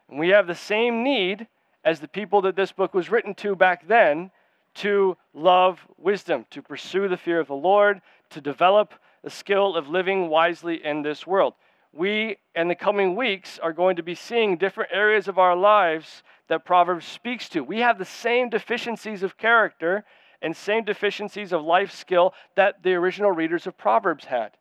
And 0.10 0.20
we 0.20 0.30
have 0.30 0.48
the 0.48 0.56
same 0.56 1.04
need 1.04 1.48
as 1.90 2.00
the 2.00 2.08
people 2.08 2.40
that 2.40 2.56
this 2.56 2.72
book 2.72 2.94
was 2.94 3.10
written 3.10 3.34
to 3.34 3.56
back 3.56 3.88
then 3.88 4.30
to 4.76 5.18
love 5.34 5.80
wisdom, 5.98 6.46
to 6.52 6.62
pursue 6.62 7.08
the 7.08 7.18
fear 7.18 7.40
of 7.40 7.48
the 7.48 7.56
Lord, 7.56 8.00
to 8.30 8.40
develop 8.40 8.94
the 9.24 9.30
skill 9.32 9.76
of 9.76 9.90
living 9.90 10.30
wisely 10.30 10.86
in 10.86 11.02
this 11.02 11.26
world. 11.26 11.56
We, 11.92 12.38
in 12.56 12.68
the 12.68 12.76
coming 12.76 13.16
weeks, 13.16 13.58
are 13.58 13.74
going 13.74 13.96
to 13.96 14.04
be 14.04 14.14
seeing 14.14 14.56
different 14.56 14.92
areas 14.94 15.28
of 15.28 15.40
our 15.40 15.56
lives 15.56 16.22
that 16.48 16.64
Proverbs 16.64 17.08
speaks 17.08 17.50
to. 17.50 17.64
We 17.64 17.80
have 17.80 17.98
the 17.98 18.06
same 18.06 18.50
deficiencies 18.50 19.24
of 19.24 19.36
character 19.36 20.06
and 20.44 20.56
same 20.56 20.84
deficiencies 20.84 21.52
of 21.52 21.64
life 21.64 21.92
skill 21.92 22.36
that 22.56 22.84
the 22.84 22.94
original 22.94 23.32
readers 23.32 23.66
of 23.66 23.80
Proverbs 23.80 24.26
had. 24.26 24.52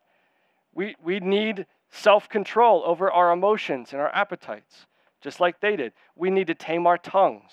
We, 0.73 0.95
we 1.03 1.19
need 1.19 1.67
self 1.91 2.27
control 2.27 2.81
over 2.87 3.11
our 3.11 3.31
emotions 3.31 3.93
and 3.93 4.01
our 4.01 4.13
appetites, 4.15 4.87
just 5.21 5.39
like 5.39 5.59
they 5.59 5.75
did. 5.75 5.93
We 6.15 6.29
need 6.29 6.47
to 6.47 6.55
tame 6.55 6.87
our 6.87 6.97
tongues 6.97 7.51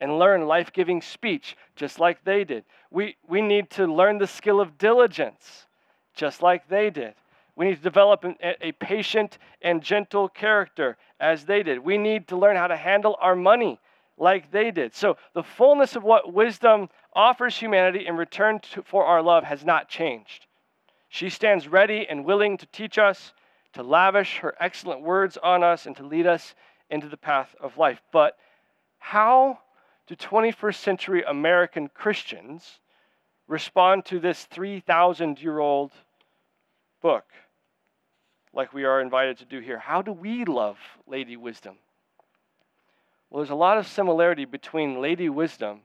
and 0.00 0.18
learn 0.18 0.46
life 0.46 0.72
giving 0.72 1.00
speech 1.00 1.56
just 1.76 2.00
like 2.00 2.24
they 2.24 2.44
did. 2.44 2.64
We, 2.90 3.16
we 3.28 3.40
need 3.40 3.70
to 3.70 3.86
learn 3.86 4.18
the 4.18 4.26
skill 4.26 4.60
of 4.60 4.78
diligence 4.78 5.66
just 6.14 6.42
like 6.42 6.68
they 6.68 6.90
did. 6.90 7.14
We 7.54 7.66
need 7.66 7.76
to 7.76 7.82
develop 7.82 8.24
a 8.40 8.72
patient 8.72 9.38
and 9.60 9.82
gentle 9.82 10.28
character 10.28 10.96
as 11.20 11.44
they 11.44 11.62
did. 11.62 11.78
We 11.78 11.98
need 11.98 12.28
to 12.28 12.36
learn 12.36 12.56
how 12.56 12.66
to 12.66 12.76
handle 12.76 13.16
our 13.20 13.36
money 13.36 13.78
like 14.16 14.50
they 14.50 14.70
did. 14.70 14.94
So 14.94 15.16
the 15.34 15.42
fullness 15.42 15.94
of 15.94 16.02
what 16.02 16.32
wisdom 16.32 16.88
offers 17.12 17.56
humanity 17.56 18.06
in 18.06 18.16
return 18.16 18.60
to, 18.72 18.82
for 18.82 19.04
our 19.04 19.22
love 19.22 19.44
has 19.44 19.64
not 19.64 19.88
changed. 19.88 20.46
She 21.08 21.28
stands 21.28 21.68
ready 21.68 22.06
and 22.08 22.24
willing 22.24 22.56
to 22.56 22.66
teach 22.66 22.96
us, 22.96 23.34
to 23.74 23.82
lavish 23.82 24.38
her 24.38 24.54
excellent 24.58 25.02
words 25.02 25.36
on 25.42 25.62
us, 25.62 25.84
and 25.84 25.94
to 25.96 26.06
lead 26.06 26.26
us 26.26 26.54
into 26.92 27.08
the 27.08 27.16
path 27.16 27.56
of 27.58 27.78
life. 27.78 28.00
But 28.12 28.36
how 28.98 29.58
do 30.06 30.14
21st 30.14 30.76
century 30.76 31.24
American 31.26 31.88
Christians 31.88 32.78
respond 33.48 34.04
to 34.06 34.20
this 34.20 34.44
3,000 34.44 35.42
year 35.42 35.58
old 35.58 35.90
book, 37.00 37.24
like 38.52 38.72
we 38.72 38.84
are 38.84 39.00
invited 39.00 39.38
to 39.38 39.44
do 39.44 39.58
here? 39.58 39.78
How 39.78 40.02
do 40.02 40.12
we 40.12 40.44
love 40.44 40.76
Lady 41.06 41.36
Wisdom? 41.36 41.76
Well, 43.30 43.42
there's 43.42 43.50
a 43.50 43.54
lot 43.54 43.78
of 43.78 43.86
similarity 43.86 44.44
between 44.44 45.00
Lady 45.00 45.30
Wisdom 45.30 45.80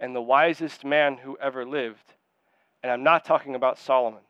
and 0.00 0.16
the 0.16 0.20
wisest 0.20 0.84
man 0.84 1.18
who 1.18 1.38
ever 1.40 1.64
lived. 1.64 2.14
And 2.82 2.90
I'm 2.90 3.04
not 3.04 3.24
talking 3.24 3.54
about 3.54 3.78
Solomon. 3.78 4.22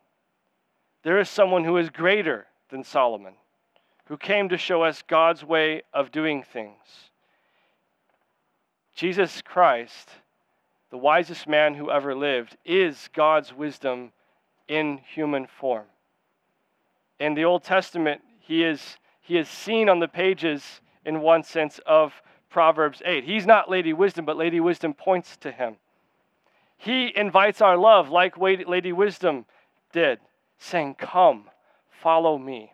There 1.02 1.18
is 1.18 1.30
someone 1.30 1.64
who 1.64 1.78
is 1.78 1.88
greater 1.88 2.46
than 2.68 2.84
Solomon, 2.84 3.34
who 4.10 4.16
came 4.16 4.48
to 4.48 4.58
show 4.58 4.82
us 4.82 5.04
God's 5.06 5.44
way 5.44 5.82
of 5.94 6.10
doing 6.10 6.42
things. 6.42 7.12
Jesus 8.92 9.40
Christ, 9.40 10.08
the 10.90 10.98
wisest 10.98 11.46
man 11.46 11.74
who 11.74 11.92
ever 11.92 12.12
lived, 12.12 12.56
is 12.64 13.08
God's 13.14 13.54
wisdom 13.54 14.10
in 14.66 14.98
human 15.14 15.46
form. 15.46 15.84
In 17.20 17.34
the 17.34 17.44
Old 17.44 17.62
Testament, 17.62 18.20
he 18.40 18.64
is, 18.64 18.98
he 19.20 19.38
is 19.38 19.48
seen 19.48 19.88
on 19.88 20.00
the 20.00 20.08
pages, 20.08 20.80
in 21.04 21.20
one 21.20 21.44
sense, 21.44 21.78
of 21.86 22.12
Proverbs 22.50 23.00
8. 23.04 23.22
He's 23.22 23.46
not 23.46 23.70
Lady 23.70 23.92
Wisdom, 23.92 24.24
but 24.24 24.36
Lady 24.36 24.58
Wisdom 24.58 24.92
points 24.92 25.36
to 25.36 25.52
him. 25.52 25.76
He 26.76 27.12
invites 27.16 27.60
our 27.60 27.76
love 27.76 28.10
like 28.10 28.36
Lady 28.36 28.92
Wisdom 28.92 29.44
did, 29.92 30.18
saying, 30.58 30.96
Come, 30.96 31.44
follow 31.92 32.36
me. 32.36 32.72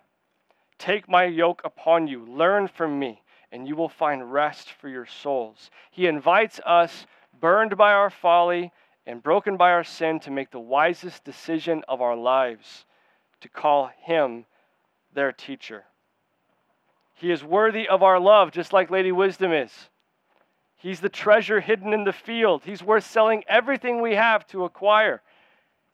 Take 0.79 1.09
my 1.09 1.25
yoke 1.25 1.63
upon 1.65 2.07
you, 2.07 2.25
learn 2.27 2.69
from 2.69 2.99
me, 2.99 3.23
and 3.51 3.67
you 3.67 3.77
will 3.77 3.89
find 3.89 4.33
rest 4.33 4.71
for 4.73 4.89
your 4.89 5.07
souls. 5.07 5.71
He 5.91 6.07
invites 6.07 6.61
us, 6.67 7.07
burned 7.41 7.77
by 7.77 7.93
our 7.93 8.11
folly 8.11 8.73
and 9.07 9.23
broken 9.23 9.57
by 9.57 9.71
our 9.71 9.85
sin, 9.85 10.21
to 10.21 10.31
make 10.31 10.51
the 10.51 10.61
wisest 10.61 11.25
decision 11.25 11.85
of 11.89 12.01
our 12.01 12.17
lives, 12.17 12.85
to 13.41 13.49
call 13.49 13.91
him 14.03 14.45
their 15.15 15.33
teacher. 15.33 15.85
He 17.15 17.31
is 17.31 17.43
worthy 17.43 17.89
of 17.89 18.03
our 18.03 18.21
love, 18.21 18.51
just 18.51 18.73
like 18.73 18.91
Lady 18.91 19.13
Wisdom 19.13 19.53
is. 19.53 19.73
He's 20.77 21.01
the 21.01 21.09
treasure 21.09 21.61
hidden 21.61 21.95
in 21.95 22.05
the 22.05 22.13
field. 22.13 22.63
He's 22.65 22.83
worth 22.83 23.05
selling 23.05 23.43
everything 23.49 24.03
we 24.03 24.15
have 24.15 24.47
to 24.49 24.65
acquire. 24.65 25.23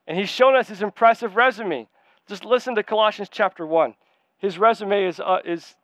And 0.07 0.19
he's 0.19 0.29
shown 0.29 0.57
us 0.57 0.69
his 0.69 0.83
impressive 0.83 1.37
resume. 1.37 1.87
Just 2.27 2.45
listen 2.45 2.75
to 2.75 2.83
Colossians 2.83 3.29
chapter 3.31 3.65
1. 3.65 3.95
His 4.43 4.59
resume 4.59 5.05
is, 5.05 5.21
uh, 5.21 5.39
is 5.45 5.77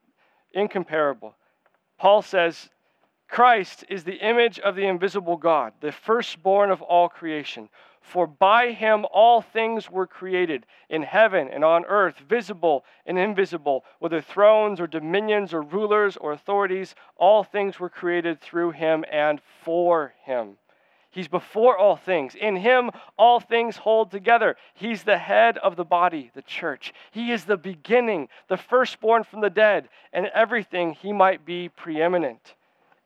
incomparable. 0.52 1.36
Paul 1.96 2.22
says, 2.22 2.68
Christ 3.28 3.84
is 3.88 4.02
the 4.02 4.16
image 4.16 4.58
of 4.58 4.74
the 4.74 4.86
invisible 4.86 5.36
God, 5.36 5.74
the 5.80 5.92
firstborn 5.92 6.72
of 6.72 6.82
all 6.82 7.08
creation. 7.08 7.68
For 8.00 8.26
by 8.26 8.72
him 8.72 9.06
all 9.12 9.42
things 9.42 9.88
were 9.88 10.08
created, 10.08 10.66
in 10.88 11.02
heaven 11.02 11.48
and 11.48 11.64
on 11.64 11.84
earth, 11.84 12.18
visible 12.18 12.84
and 13.06 13.16
invisible, 13.16 13.84
whether 14.00 14.20
thrones 14.20 14.80
or 14.80 14.88
dominions 14.88 15.54
or 15.54 15.62
rulers 15.62 16.16
or 16.16 16.32
authorities, 16.32 16.96
all 17.16 17.44
things 17.44 17.78
were 17.78 17.90
created 17.90 18.40
through 18.40 18.72
him 18.72 19.04
and 19.12 19.40
for 19.62 20.14
him. 20.24 20.56
He's 21.10 21.28
before 21.28 21.76
all 21.76 21.96
things. 21.96 22.34
In 22.34 22.56
him, 22.56 22.90
all 23.16 23.40
things 23.40 23.78
hold 23.78 24.10
together. 24.10 24.56
He's 24.74 25.04
the 25.04 25.18
head 25.18 25.58
of 25.58 25.76
the 25.76 25.84
body, 25.84 26.30
the 26.34 26.42
church. 26.42 26.92
He 27.10 27.32
is 27.32 27.44
the 27.44 27.56
beginning, 27.56 28.28
the 28.48 28.56
firstborn 28.56 29.24
from 29.24 29.40
the 29.40 29.50
dead, 29.50 29.88
and 30.12 30.26
everything 30.34 30.92
he 30.92 31.12
might 31.12 31.44
be 31.44 31.68
preeminent. 31.68 32.54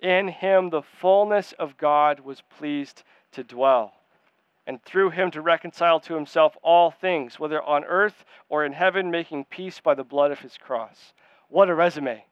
In 0.00 0.28
him, 0.28 0.70
the 0.70 0.82
fullness 0.82 1.52
of 1.52 1.76
God 1.76 2.20
was 2.20 2.42
pleased 2.58 3.04
to 3.32 3.44
dwell 3.44 3.94
and 4.66 4.82
through 4.82 5.10
him 5.10 5.30
to 5.30 5.40
reconcile 5.40 6.00
to 6.00 6.14
himself 6.14 6.56
all 6.62 6.90
things, 6.90 7.38
whether 7.38 7.62
on 7.62 7.84
earth 7.84 8.24
or 8.48 8.64
in 8.64 8.72
heaven, 8.72 9.10
making 9.10 9.44
peace 9.46 9.80
by 9.80 9.94
the 9.94 10.04
blood 10.04 10.30
of 10.30 10.40
his 10.40 10.56
cross. 10.56 11.12
What 11.48 11.68
a 11.68 11.74
resume! 11.74 12.24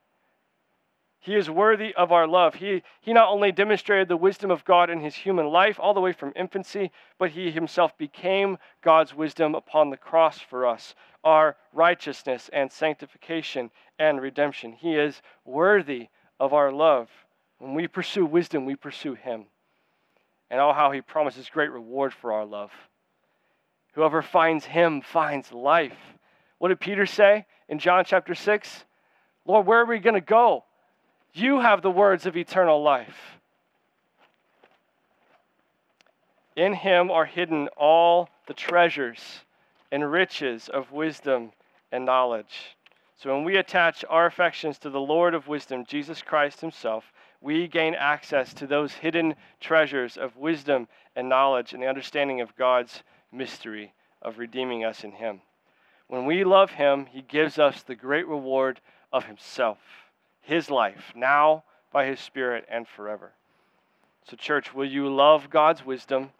He 1.21 1.37
is 1.37 1.51
worthy 1.51 1.95
of 1.95 2.13
our 2.13 2.27
love. 2.27 2.55
He, 2.55 2.83
he 3.01 3.13
not 3.13 3.29
only 3.29 3.53
demonstrated 3.53 4.09
the 4.09 4.17
wisdom 4.17 4.51
of 4.51 4.65
God 4.65 4.89
in 4.89 5.01
his 5.01 5.15
human 5.15 5.47
life, 5.47 5.79
all 5.79 5.93
the 5.93 6.01
way 6.01 6.13
from 6.13 6.33
infancy, 6.35 6.91
but 7.19 7.31
he 7.31 7.51
himself 7.51 7.97
became 7.99 8.57
God's 8.83 9.15
wisdom 9.15 9.55
upon 9.55 9.91
the 9.91 9.99
cross 9.99 10.39
for 10.39 10.67
us, 10.67 10.95
our 11.23 11.57
righteousness 11.73 12.49
and 12.53 12.73
sanctification 12.73 13.71
and 13.99 14.21
redemption. 14.21 14.73
He 14.73 14.95
is 14.95 15.21
worthy 15.45 16.09
of 16.39 16.55
our 16.55 16.73
love. 16.73 17.11
When 17.59 17.75
we 17.75 17.87
pursue 17.87 18.25
wisdom, 18.25 18.65
we 18.65 18.75
pursue 18.75 19.15
him 19.15 19.47
and 20.51 20.61
oh, 20.61 20.73
how 20.73 20.91
he 20.91 21.01
promises 21.01 21.49
great 21.49 21.71
reward 21.71 22.13
for 22.13 22.33
our 22.33 22.45
love. 22.45 22.73
Whoever 23.95 24.21
finds 24.21 24.65
him 24.65 25.01
finds 25.01 25.53
life. 25.53 25.97
What 26.59 26.69
did 26.69 26.81
Peter 26.81 27.07
say 27.07 27.47
in 27.69 27.79
John 27.79 28.05
chapter 28.05 28.35
6? 28.35 28.85
Lord, 29.47 29.67
where 29.67 29.81
are 29.81 29.87
we 29.87 29.99
going 29.99 30.15
to 30.15 30.21
go? 30.21 30.65
You 31.33 31.61
have 31.61 31.83
the 31.83 31.91
words 31.91 32.27
of 32.27 32.37
eternal 32.37 32.83
life. 32.83 33.39
In 36.57 36.75
him 36.75 37.11
are 37.11 37.25
hidden 37.25 37.69
all 37.77 38.29
the 38.47 38.55
treasures 38.55 39.21
and 39.93 40.11
riches 40.11 40.69
of 40.69 40.93
wisdom 40.93 41.53
and 41.93 42.05
knowledge. 42.05 42.77
So 43.17 43.35
when 43.35 43.45
we 43.45 43.57
attach 43.57 44.05
our 44.09 44.27
affections 44.27 44.79
to 44.79 44.91
the 44.91 45.01
Lord 45.01 45.35
of 45.35 45.49
wisdom, 45.49 45.85
Jesus 45.87 46.23
Christ 46.23 46.61
himself, 46.61 47.13
we 47.41 47.69
gain 47.69 47.95
access 47.95 48.53
to 48.55 48.67
those 48.67 48.93
hidden 48.95 49.35
treasures 49.61 50.17
of 50.17 50.37
wisdom 50.37 50.89
and 51.17 51.29
knowledge 51.29 51.73
and 51.73 51.83
the 51.83 51.89
understanding 51.89 52.41
of 52.41 52.57
God's 52.57 53.03
mystery 53.33 53.93
of 54.23 54.39
redeeming 54.39 54.85
us 54.85 55.05
in 55.05 55.13
Him. 55.13 55.41
When 56.09 56.27
we 56.27 56.45
love 56.45 56.73
Him, 56.73 57.07
He 57.07 57.23
gives 57.23 57.59
us 57.59 57.83
the 57.83 57.95
great 57.95 58.27
reward 58.27 58.81
of 59.13 59.25
Himself, 59.25 59.79
His 60.51 60.69
life, 60.69 61.13
now 61.15 61.63
by 61.93 62.07
His 62.07 62.19
Spirit 62.19 62.67
and 62.69 62.89
forever. 62.89 63.31
So, 64.29 64.37
church, 64.37 64.75
will 64.75 64.85
you 64.85 65.09
love 65.09 65.49
God's 65.49 65.87
wisdom, 65.87 66.31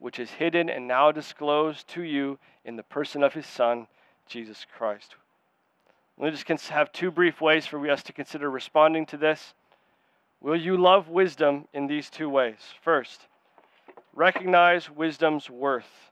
which 0.00 0.18
is 0.18 0.28
hidden 0.28 0.68
and 0.68 0.88
now 0.88 1.12
disclosed 1.12 1.86
to 1.90 2.02
you 2.02 2.40
in 2.64 2.74
the 2.74 2.82
person 2.82 3.22
of 3.22 3.32
His 3.32 3.46
Son, 3.46 3.86
Jesus 4.26 4.66
Christ? 4.76 5.14
Let 6.18 6.32
me 6.32 6.36
just 6.36 6.68
have 6.70 6.90
two 6.90 7.12
brief 7.12 7.40
ways 7.40 7.64
for 7.64 7.88
us 7.88 8.02
to 8.02 8.12
consider 8.12 8.50
responding 8.50 9.06
to 9.06 9.16
this. 9.16 9.54
Will 10.40 10.56
you 10.56 10.76
love 10.76 11.08
wisdom 11.08 11.68
in 11.72 11.86
these 11.86 12.10
two 12.10 12.28
ways? 12.28 12.58
First, 12.82 13.28
recognize 14.12 14.90
wisdom's 14.90 15.48
worth. 15.48 16.10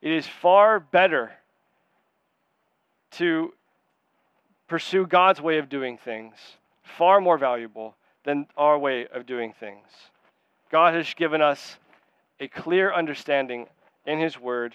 It 0.00 0.12
is 0.12 0.28
far 0.28 0.78
better 0.78 1.32
to 3.12 3.52
pursue 4.72 5.06
God's 5.06 5.38
way 5.38 5.58
of 5.58 5.68
doing 5.68 5.98
things, 5.98 6.32
far 6.96 7.20
more 7.20 7.36
valuable 7.36 7.94
than 8.24 8.46
our 8.56 8.78
way 8.78 9.06
of 9.06 9.26
doing 9.26 9.52
things. 9.52 9.84
God 10.70 10.94
has 10.94 11.12
given 11.12 11.42
us 11.42 11.76
a 12.40 12.48
clear 12.48 12.90
understanding 12.90 13.66
in 14.06 14.18
His 14.18 14.40
Word 14.40 14.74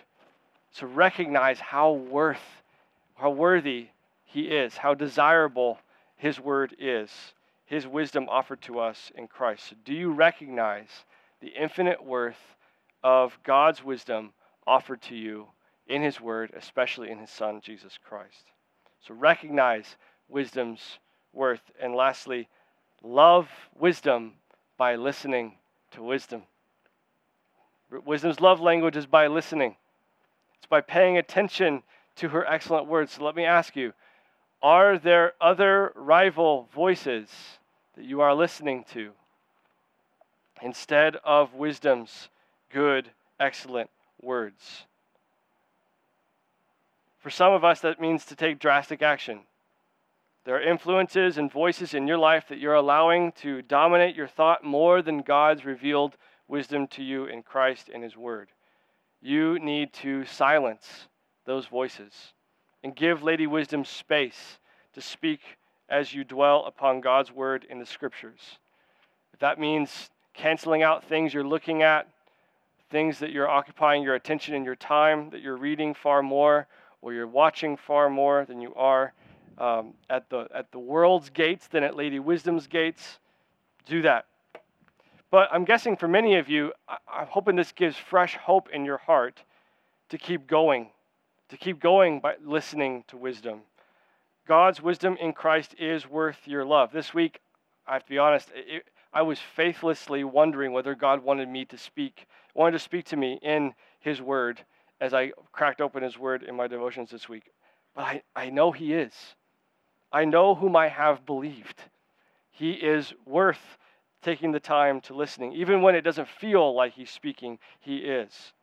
to 0.75 0.86
recognize 0.86 1.60
how 1.60 1.93
worth, 1.93 2.62
how 3.15 3.31
worthy 3.31 3.88
He 4.23 4.43
is, 4.43 4.77
how 4.77 4.93
desirable 4.93 5.79
His 6.15 6.39
Word 6.39 6.75
is 6.77 7.10
his 7.65 7.86
wisdom 7.86 8.27
offered 8.29 8.62
to 8.62 8.79
us 8.79 9.12
in 9.15 9.27
Christ. 9.27 9.65
So 9.69 9.75
do 9.83 9.93
you 9.93 10.13
recognize 10.13 10.88
the 11.41 11.49
infinite 11.49 12.01
worth 12.03 12.55
of 13.03 13.38
God's 13.43 13.84
wisdom 13.84 14.32
offered 14.65 15.01
to 15.01 15.15
you 15.15 15.47
in 15.88 16.01
his 16.01 16.22
word, 16.22 16.53
especially 16.55 17.11
in 17.11 17.19
his 17.19 17.30
son, 17.30 17.59
Jesus 17.61 17.99
Christ? 18.01 18.53
So 19.06 19.14
recognize 19.14 19.95
wisdom's 20.30 21.00
worth. 21.34 21.62
And 21.82 21.95
lastly, 21.95 22.48
love 23.04 23.50
wisdom 23.78 24.34
by 24.78 24.95
listening 24.95 25.54
to 25.91 26.04
wisdom. 26.04 26.43
Wisdom's 28.06 28.41
love 28.41 28.60
language 28.60 28.98
is 28.98 29.06
by 29.06 29.28
listening, 29.28 29.76
it's 30.58 30.66
by 30.66 30.82
paying 30.82 31.18
attention 31.18 31.84
to 32.18 32.30
her 32.30 32.45
excellent 32.45 32.88
words. 32.88 33.14
So 33.14 33.24
let 33.24 33.36
me 33.36 33.45
ask 33.45 33.76
you 33.76 33.93
are 34.62 34.98
there 34.98 35.34
other 35.39 35.93
rival 35.95 36.68
voices 36.74 37.30
that 37.95 38.06
you 38.06 38.22
are 38.22 38.34
listening 38.34 38.84
to 38.93 39.12
instead 40.62 41.16
of 41.24 41.54
wisdom's 41.54 42.30
good, 42.72 43.10
excellent 43.39 43.89
words? 44.22 44.86
For 47.28 47.32
some 47.32 47.51
of 47.51 47.65
us, 47.65 47.82
that 47.82 47.99
means 47.99 48.23
to 48.28 48.38
take 48.38 48.57
drastic 48.57 49.01
action. 49.01 49.41
There 50.45 50.55
are 50.55 50.61
influences 50.61 51.38
and 51.38 51.51
voices 51.51 51.93
in 51.93 52.07
your 52.07 52.17
life 52.17 52.47
that 52.47 52.57
you're 52.57 52.73
allowing 52.73 53.34
to 53.41 53.61
dominate 53.61 54.15
your 54.15 54.30
thought 54.30 54.63
more 54.63 55.01
than 55.01 55.23
God's 55.23 55.65
revealed 55.65 56.15
wisdom 56.47 56.88
to 56.88 57.03
you 57.03 57.25
in 57.25 57.43
Christ 57.43 57.89
and 57.93 58.01
His 58.01 58.15
Word. 58.15 58.47
You 59.21 59.59
need 59.59 59.91
to 59.95 60.23
silence 60.23 61.09
those 61.43 61.65
voices 61.65 62.13
and 62.82 62.95
give 62.95 63.23
Lady 63.23 63.45
Wisdom 63.45 63.84
space 63.84 64.59
to 64.93 65.01
speak 65.01 65.41
as 65.89 66.13
you 66.13 66.23
dwell 66.23 66.63
upon 66.65 67.01
God's 67.01 67.34
Word 67.34 67.67
in 67.69 67.78
the 67.78 67.86
Scriptures. 67.86 68.39
If 69.34 69.39
that 69.39 69.59
means 69.59 70.11
canceling 70.34 70.82
out 70.82 71.03
things 71.03 71.34
you're 71.34 71.43
looking 71.43 71.84
at, 71.84 72.07
things 72.89 73.19
that 73.19 73.34
you're 73.34 73.49
occupying 73.49 74.01
your 74.01 74.15
attention 74.15 74.55
and 74.55 74.63
your 74.63 74.78
time, 74.78 75.30
that 75.32 75.41
you're 75.41 75.57
reading 75.57 75.93
far 75.93 76.23
more, 76.23 76.69
or 77.02 77.14
you're 77.14 77.28
watching 77.28 77.78
far 77.78 78.10
more 78.10 78.45
than 78.45 78.62
you 78.62 78.74
are 78.76 79.14
um, 79.58 79.93
at, 80.10 80.30
the, 80.30 80.48
at 80.54 80.72
the 80.72 80.80
world's 80.80 81.30
gates 81.30 81.68
than 81.68 81.84
at 81.84 81.95
Lady 81.95 82.20
Wisdom's 82.20 82.68
gates, 82.68 83.20
do 83.86 84.02
that. 84.04 84.26
But 85.30 85.50
I'm 85.52 85.66
guessing 85.66 85.98
for 85.98 86.08
many 86.08 86.38
of 86.38 86.50
you, 86.50 86.74
I, 86.88 86.98
I'm 87.12 87.28
hoping 87.28 87.56
this 87.56 87.72
gives 87.72 87.98
fresh 87.98 88.36
hope 88.36 88.70
in 88.72 88.86
your 88.86 88.98
heart 88.98 89.43
to 90.10 90.18
keep 90.18 90.48
going, 90.48 90.89
to 91.50 91.58
keep 91.58 91.80
going 91.80 92.20
by 92.20 92.36
listening 92.43 93.04
to 93.08 93.18
wisdom. 93.18 93.62
God's 94.48 94.82
wisdom 94.82 95.18
in 95.20 95.34
Christ 95.34 95.76
is 95.78 96.08
worth 96.08 96.48
your 96.48 96.64
love. 96.64 96.91
This 96.91 97.14
week, 97.14 97.41
I 97.86 97.93
have 97.93 98.04
to 98.04 98.10
be 98.10 98.18
honest, 98.18 98.50
it, 98.56 98.86
I 99.14 99.22
was 99.22 99.39
faithlessly 99.39 100.24
wondering 100.24 100.72
whether 100.72 100.95
God 100.95 101.24
wanted 101.24 101.50
me 101.50 101.66
to 101.66 101.78
speak, 101.78 102.28
wanted 102.54 102.74
to 102.74 102.80
speak 102.80 103.06
to 103.06 103.18
me 103.18 103.39
in 103.41 103.74
His 104.00 104.22
Word 104.22 104.62
as 105.00 105.14
I 105.14 105.32
cracked 105.52 105.82
open 105.82 106.04
His 106.04 106.18
Word 106.18 106.43
in 106.43 106.56
my 106.56 106.68
devotions 106.68 107.12
this 107.12 107.30
week. 107.30 107.52
But 107.95 108.02
I, 108.04 108.22
I 108.36 108.50
know 108.50 108.72
He 108.72 108.93
is. 108.93 109.14
I 110.12 110.26
know 110.26 110.56
whom 110.56 110.76
I 110.76 110.88
have 110.88 111.26
believed. 111.26 111.84
He 112.52 112.72
is 112.72 113.14
worth 113.26 113.78
taking 114.22 114.52
the 114.52 114.60
time 114.60 115.02
to 115.02 115.14
listening. 115.14 115.54
Even 115.54 115.82
when 115.82 115.95
it 115.95 116.02
doesn't 116.02 116.28
feel 116.28 116.74
like 116.74 116.93
he's 116.93 117.12
speaking, 117.12 117.60
he 117.80 117.98
is. 117.98 118.54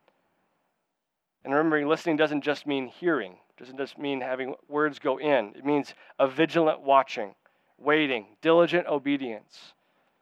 And 1.43 1.53
remembering 1.53 1.87
listening 1.87 2.17
doesn't 2.17 2.43
just 2.43 2.67
mean 2.67 2.87
hearing, 2.87 3.33
it 3.33 3.59
doesn't 3.59 3.77
just 3.77 3.97
mean 3.97 4.21
having 4.21 4.55
words 4.67 4.99
go 4.99 5.17
in. 5.17 5.53
It 5.55 5.63
means 5.63 5.93
a 6.19 6.27
vigilant 6.27 6.81
watching, 6.81 7.35
waiting, 7.77 8.25
diligent 8.41 8.87
obedience. 8.87 9.73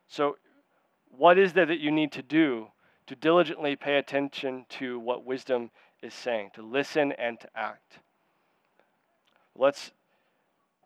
So, 0.07 0.37
what 1.09 1.37
is 1.37 1.53
there 1.53 1.65
that 1.65 1.79
you 1.79 1.91
need 1.91 2.11
to 2.13 2.21
do 2.21 2.67
to 3.07 3.15
diligently 3.15 3.75
pay 3.75 3.97
attention 3.97 4.65
to 4.69 4.99
what 4.99 5.25
wisdom 5.25 5.71
is 6.03 6.13
saying, 6.13 6.51
to 6.55 6.61
listen 6.61 7.13
and 7.13 7.39
to 7.39 7.47
act? 7.55 7.99
Let's 9.55 9.91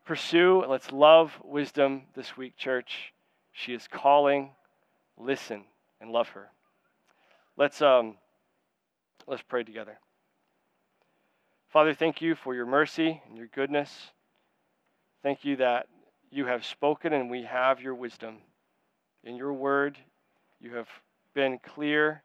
pursue, 0.05 0.63
let's 0.68 0.91
love 0.91 1.34
wisdom 1.43 2.03
this 2.15 2.38
week, 2.38 2.55
church. 2.55 3.13
She 3.51 3.74
is 3.74 3.88
calling. 3.88 4.51
Listen 5.18 5.63
and 5.99 6.11
love 6.11 6.30
her. 6.30 6.51
Let's 7.57 7.82
um, 7.82 8.18
let's 9.26 9.41
pray 9.41 9.63
together. 9.63 9.97
Father, 11.70 11.93
thank 11.93 12.22
you 12.22 12.36
for 12.36 12.53
your 12.53 12.68
mercy 12.68 13.22
and 13.28 13.38
your 13.38 13.47
goodness. 13.47 13.91
Thank 15.24 15.43
you 15.43 15.55
that 15.57 15.88
you 16.30 16.45
have 16.45 16.65
spoken 16.65 17.13
and 17.13 17.32
we 17.32 17.43
have 17.43 17.82
your 17.82 17.95
wisdom. 17.95 18.38
In 19.24 19.36
your 19.36 19.53
word, 19.53 19.97
you 20.59 20.76
have 20.76 20.88
been 21.34 21.59
clear. 21.59 22.24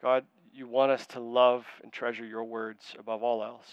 God, 0.00 0.24
you 0.58 0.66
want 0.66 0.90
us 0.90 1.06
to 1.06 1.20
love 1.20 1.64
and 1.82 1.92
treasure 1.92 2.26
your 2.26 2.44
words 2.44 2.94
above 2.98 3.22
all 3.22 3.44
else. 3.44 3.68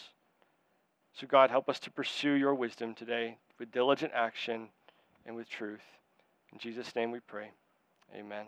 So, 1.14 1.26
God, 1.26 1.50
help 1.50 1.68
us 1.68 1.80
to 1.80 1.92
pursue 1.92 2.34
your 2.34 2.54
wisdom 2.54 2.94
today 2.94 3.38
with 3.58 3.72
diligent 3.72 4.12
action 4.14 4.70
and 5.26 5.36
with 5.36 5.50
truth. 5.50 5.82
In 6.54 6.60
Jesus' 6.60 6.96
name 6.96 7.10
we 7.10 7.20
pray. 7.22 7.52
Amen. 8.16 8.46